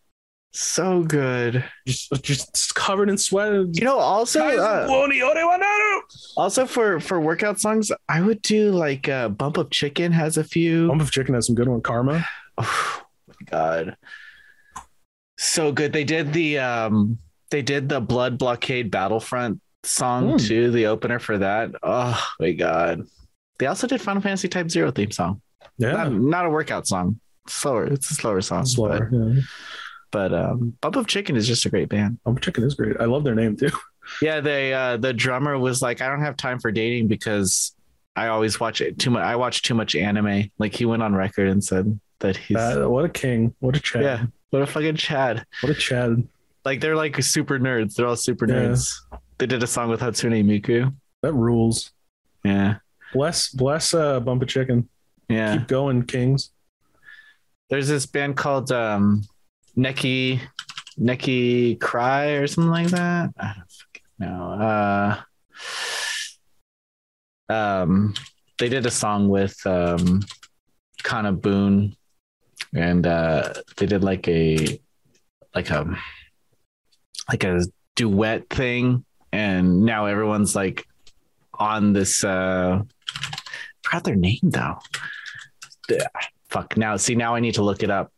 [0.58, 1.62] So good.
[1.86, 3.52] Just just covered in sweat.
[3.76, 6.00] You know, also uh, Woni ore wa naru.
[6.38, 10.44] also for for workout songs, I would do like uh, Bump of Chicken has a
[10.44, 10.88] few.
[10.88, 11.82] Bump of Chicken has some good one.
[11.82, 12.24] Karma.
[12.58, 13.96] Oh my god.
[15.36, 15.92] So good.
[15.92, 17.18] They did the um
[17.50, 20.36] they did the Blood Blockade Battlefront song Hmm.
[20.38, 21.70] too, the opener for that.
[21.82, 23.02] Oh my god.
[23.58, 25.42] They also did Final Fantasy Type Zero theme song.
[25.76, 25.92] Yeah.
[25.92, 27.20] Not, not a workout song.
[27.46, 27.84] Slower.
[27.84, 28.64] It's a slower song.
[28.64, 29.10] Slower.
[29.12, 29.42] Yeah.
[30.10, 32.18] But, um Bump of Chicken is just a great band.
[32.24, 32.96] Bump of Chicken is great.
[33.00, 33.70] I love their name too.
[34.22, 37.74] Yeah, they uh the drummer was like, I don't have time for dating because
[38.14, 40.48] I always watch it too much I watch too much anime.
[40.58, 43.52] Like he went on record and said that he's what a king.
[43.58, 44.02] What a Chad.
[44.04, 45.44] yeah, what a fucking Chad.
[45.60, 46.22] What a Chad.
[46.64, 47.96] Like they're like super nerds.
[47.96, 48.68] They're all super Yeah.
[48.68, 48.94] nerds.
[49.38, 50.94] They did a song with Hatsune Miku.
[51.22, 51.90] That rules.
[52.44, 52.76] Yeah.
[53.12, 54.88] Bless, bless, uh, Bump of Chicken.
[55.28, 55.56] Yeah.
[55.58, 56.50] Keep going, Kings.
[57.70, 59.24] There's this band called um
[59.76, 60.40] Neki
[60.98, 63.30] Neki Cry or something like that.
[63.38, 63.54] I
[64.18, 64.52] don't know.
[64.52, 65.22] Uh
[67.48, 68.14] um
[68.58, 70.22] they did a song with um
[71.02, 71.94] Kana Boon
[72.74, 74.80] and uh they did like a
[75.54, 75.96] like a
[77.28, 77.60] like a
[77.94, 79.04] duet thing.
[79.32, 80.86] And now everyone's like
[81.54, 84.78] on this uh I forgot their name though.
[86.48, 86.76] Fuck.
[86.78, 88.10] Now see now i need to look it up.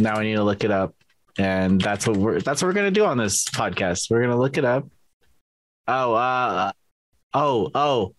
[0.00, 0.94] Now i need to look it up
[1.38, 4.56] and that's what we're that's what we're gonna do on this podcast we're gonna look
[4.56, 4.86] it up
[5.88, 6.72] oh uh
[7.34, 8.14] oh oh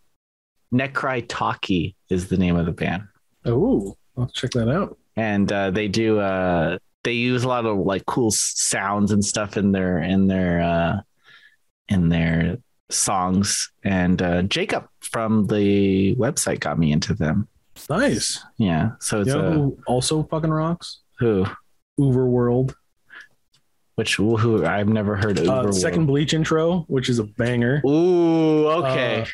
[0.74, 3.03] necry talkie is the name of the band
[3.45, 4.97] Oh, I'll check that out.
[5.16, 9.55] and uh, they do uh, they use a lot of like cool sounds and stuff
[9.55, 11.01] in their in their uh,
[11.89, 12.57] in their
[12.89, 17.47] songs and uh, jacob from the website got me into them
[17.89, 18.43] Nice.
[18.57, 20.99] yeah so it's You know a who also fucking rocks?
[21.20, 21.45] who
[21.99, 22.74] UVERworld.
[23.96, 27.82] Which who i've never heard of Uh, second Bleach intro, which is a banger.
[27.86, 29.26] ooh okay Uh,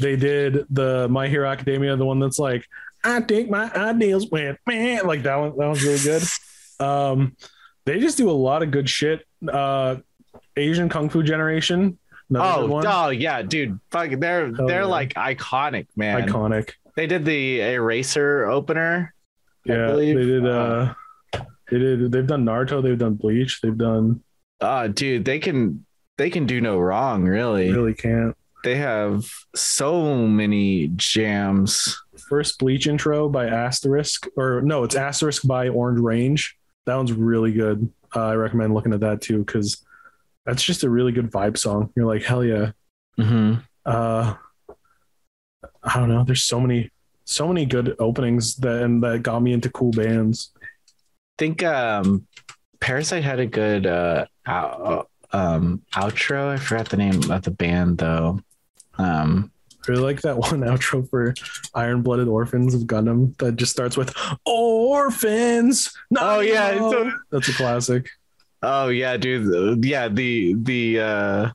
[0.00, 2.64] they did the My Hero Academia, the one that's like,
[3.02, 5.04] I think my ideals went man.
[5.06, 6.22] Like that one, that one's really good.
[6.80, 7.34] Um,
[7.86, 9.26] they just do a lot of good shit.
[9.52, 9.96] Uh,
[10.56, 11.98] Asian Kung Fu Generation.
[12.30, 12.84] another good oh one.
[12.86, 14.86] oh yeah dude fuck they're Hell they're yeah.
[14.86, 16.70] like iconic man iconic.
[16.94, 19.12] they did the eraser opener
[19.68, 20.16] I Yeah, believe.
[20.16, 20.46] they did.
[20.46, 20.94] Uh,
[21.70, 22.12] they did.
[22.12, 22.82] They've done Naruto.
[22.82, 23.60] They've done Bleach.
[23.60, 24.22] They've done.
[24.60, 25.84] uh dude they can
[26.16, 28.36] they can do no wrong really Really can't.
[28.64, 31.96] they have so many jams.
[32.28, 36.56] First Bleach intro by Asterisk, or no, it's Asterisk by Orange Range.
[36.86, 37.88] That one's really good.
[38.14, 39.84] Uh, I recommend looking at that too because
[40.44, 41.92] that's just a really good vibe song.
[41.94, 42.72] You're like, hell yeah.
[43.18, 43.60] Mm-hmm.
[43.86, 44.34] Uh,
[45.82, 46.24] I don't know.
[46.24, 46.90] There's so many,
[47.24, 50.50] so many good openings that and that got me into cool bands.
[51.38, 52.26] Think um,
[52.80, 56.48] Parasite had a good uh, out, um, outro.
[56.48, 58.40] I forgot the name of the band though.
[58.98, 59.50] Um,
[59.86, 61.34] I really like that one outro for
[61.74, 64.14] Iron Blooded Orphans of Gundam that just starts with
[64.44, 65.92] Orphans.
[66.16, 68.10] Oh, yeah, No." so- that's a classic.
[68.62, 69.84] oh yeah, dude.
[69.84, 71.50] Yeah, the the uh,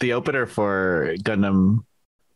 [0.00, 1.84] the opener for Gundam.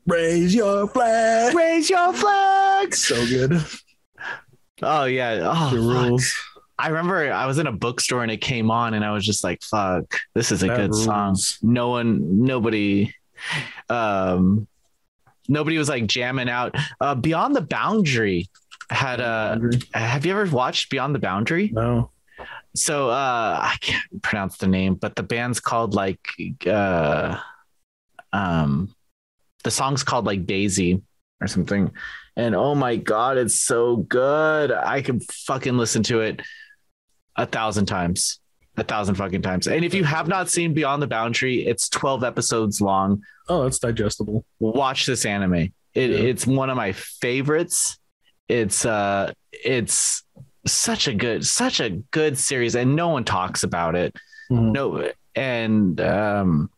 [0.06, 1.54] Raise your flag.
[1.54, 2.94] Raise your flag.
[2.94, 3.64] So good.
[4.82, 5.40] Oh yeah.
[5.42, 6.34] Oh, The rules.
[6.82, 9.44] I remember I was in a bookstore and it came on and I was just
[9.44, 11.36] like, fuck, this is a That good song.
[11.62, 13.14] No one, nobody,
[13.88, 14.66] um,
[15.48, 16.74] nobody was like jamming out.
[17.00, 18.48] Uh, Beyond the Boundary
[18.90, 19.60] had a,
[19.94, 21.70] have you ever watched Beyond the Boundary?
[21.72, 22.10] No.
[22.74, 26.18] So, uh, I can't pronounce the name, but the band's called like,
[26.66, 27.38] uh,
[28.32, 28.92] um,
[29.62, 31.00] the song's called like Daisy
[31.40, 31.92] or something.
[32.34, 34.72] And oh my god, it's so good.
[34.72, 36.42] I can fucking listen to it
[37.36, 38.38] a thousand times.
[38.78, 39.66] A thousand fucking times.
[39.66, 43.22] And if you have not seen Beyond the Boundary, it's 12 episodes long.
[43.48, 44.46] Oh, that's digestible.
[44.60, 45.54] Watch this anime.
[45.54, 46.16] It, Yeah.
[46.16, 47.98] It's one of my favorites.
[48.48, 50.24] It's uh it's
[50.66, 54.16] such a good such a good series and no one talks about it.
[54.50, 54.72] Mhm.
[54.72, 56.70] No and um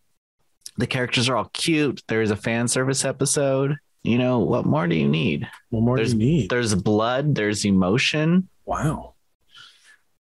[0.77, 2.03] the characters are all cute.
[2.09, 3.77] There's a fan service episode.
[4.03, 5.49] You know, what more do you need?
[5.71, 6.51] What more do you need?
[6.51, 9.14] There's blood, there's emotion, Wow.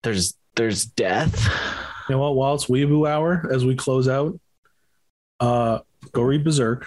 [0.03, 1.47] There's there's death.
[2.09, 2.35] You know what?
[2.35, 4.39] While it's Weeaboo hour, as we close out,
[5.39, 5.79] uh,
[6.11, 6.85] go read Berserk.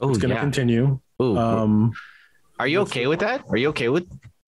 [0.00, 0.40] Oh It's gonna yeah.
[0.40, 1.00] continue.
[1.20, 1.92] Ooh, Um,
[2.58, 3.44] are you okay with that?
[3.48, 4.06] Are you okay with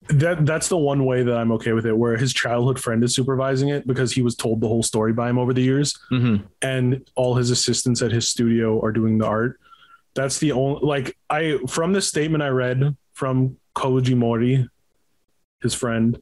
[0.09, 3.15] that that's the one way that I'm okay with it, where his childhood friend is
[3.15, 6.43] supervising it because he was told the whole story by him over the years, Mhm.
[6.61, 9.59] and all his assistants at his studio are doing the art.
[10.15, 14.69] That's the only like I from the statement I read from Koji Mori,
[15.63, 16.21] his friend.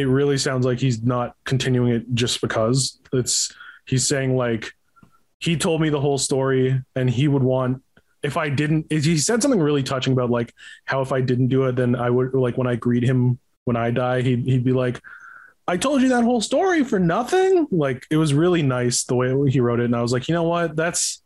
[0.00, 2.98] It really sounds like he's not continuing it just because.
[3.12, 3.54] It's
[3.86, 4.72] he's saying like
[5.38, 7.82] he told me the whole story and he would want
[8.22, 10.52] if I didn't he said something really touching about like
[10.84, 13.76] how if I didn't do it then I would like when I greet him when
[13.76, 15.00] I die he'd, he'd be like
[15.66, 17.68] I told you that whole story for nothing?
[17.70, 19.84] Like it was really nice the way he wrote it.
[19.84, 20.76] And I was like you know what?
[20.76, 21.22] That's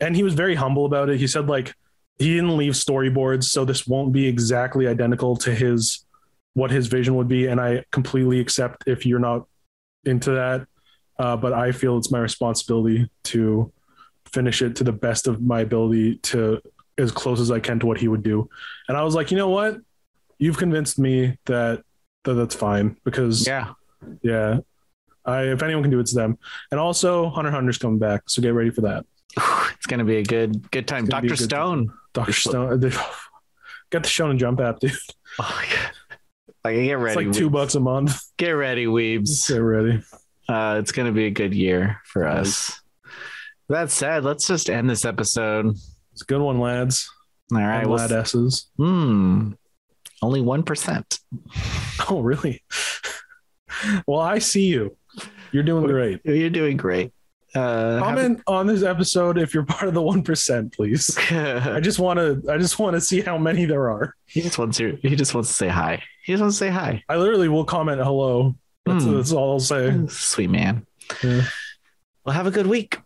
[0.00, 1.18] and he was very humble about it.
[1.18, 1.74] He said like
[2.18, 6.04] he didn't leave storyboards so this won't be exactly identical to his
[6.58, 9.46] what his vision would be and I completely accept if you're not
[10.04, 10.66] into that
[11.18, 13.72] uh, but I feel it's my responsibility to
[14.32, 16.60] finish it to the best of my ability to
[16.96, 18.48] as close as I can to what he would do.
[18.88, 19.78] And I was like, you know what?
[20.38, 21.82] You've convinced me that,
[22.24, 23.72] that that's fine because yeah,
[24.22, 24.58] yeah?
[25.24, 26.38] I if anyone can do it, it's them.
[26.70, 29.04] And also Hunter Hunter's coming back, so get ready for that.
[29.78, 31.04] It's gonna be a good good time.
[31.04, 31.92] It's gonna be Doctor good Stone.
[32.12, 32.90] Doctor Stone, they-
[33.90, 34.92] got the Shonen Jump app, dude.
[35.38, 35.92] Oh god.
[36.64, 37.20] Like get ready.
[37.20, 38.20] It's like two bucks a month.
[38.36, 39.48] Get ready, weebs.
[39.48, 40.02] Get ready.
[40.48, 42.80] Uh, it's gonna be a good year for us.
[43.68, 45.76] That said, let's just end this episode.
[46.12, 47.10] It's a good one, lads.
[47.52, 47.86] All right.
[47.86, 48.68] Well, ladesses.
[48.76, 49.52] hmm.
[50.22, 51.18] Only one percent.
[52.10, 52.62] Oh, really?
[54.06, 54.96] well, I see you.
[55.52, 56.20] You're doing great.
[56.24, 57.12] You're doing great.
[57.54, 61.18] Uh, Comment on this episode if you're part of the one percent, please.
[61.30, 62.42] I just want to.
[62.50, 64.14] I just want to see how many there are.
[64.26, 64.96] he just wants to.
[65.02, 66.02] He just wants to say hi.
[66.28, 67.02] He just wants to say hi.
[67.08, 68.54] I literally will comment hello.
[68.84, 69.14] That's, Hmm.
[69.16, 69.98] that's all I'll say.
[70.08, 70.86] Sweet man.
[71.24, 71.40] Yeah.
[72.22, 72.98] Well, have a good week.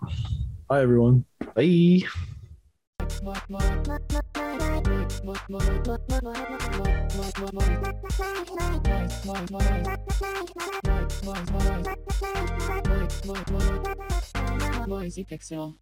[0.69, 1.25] Bye, everyone.
[1.55, 2.03] Bye.
[14.87, 15.77] Noisy Pixel.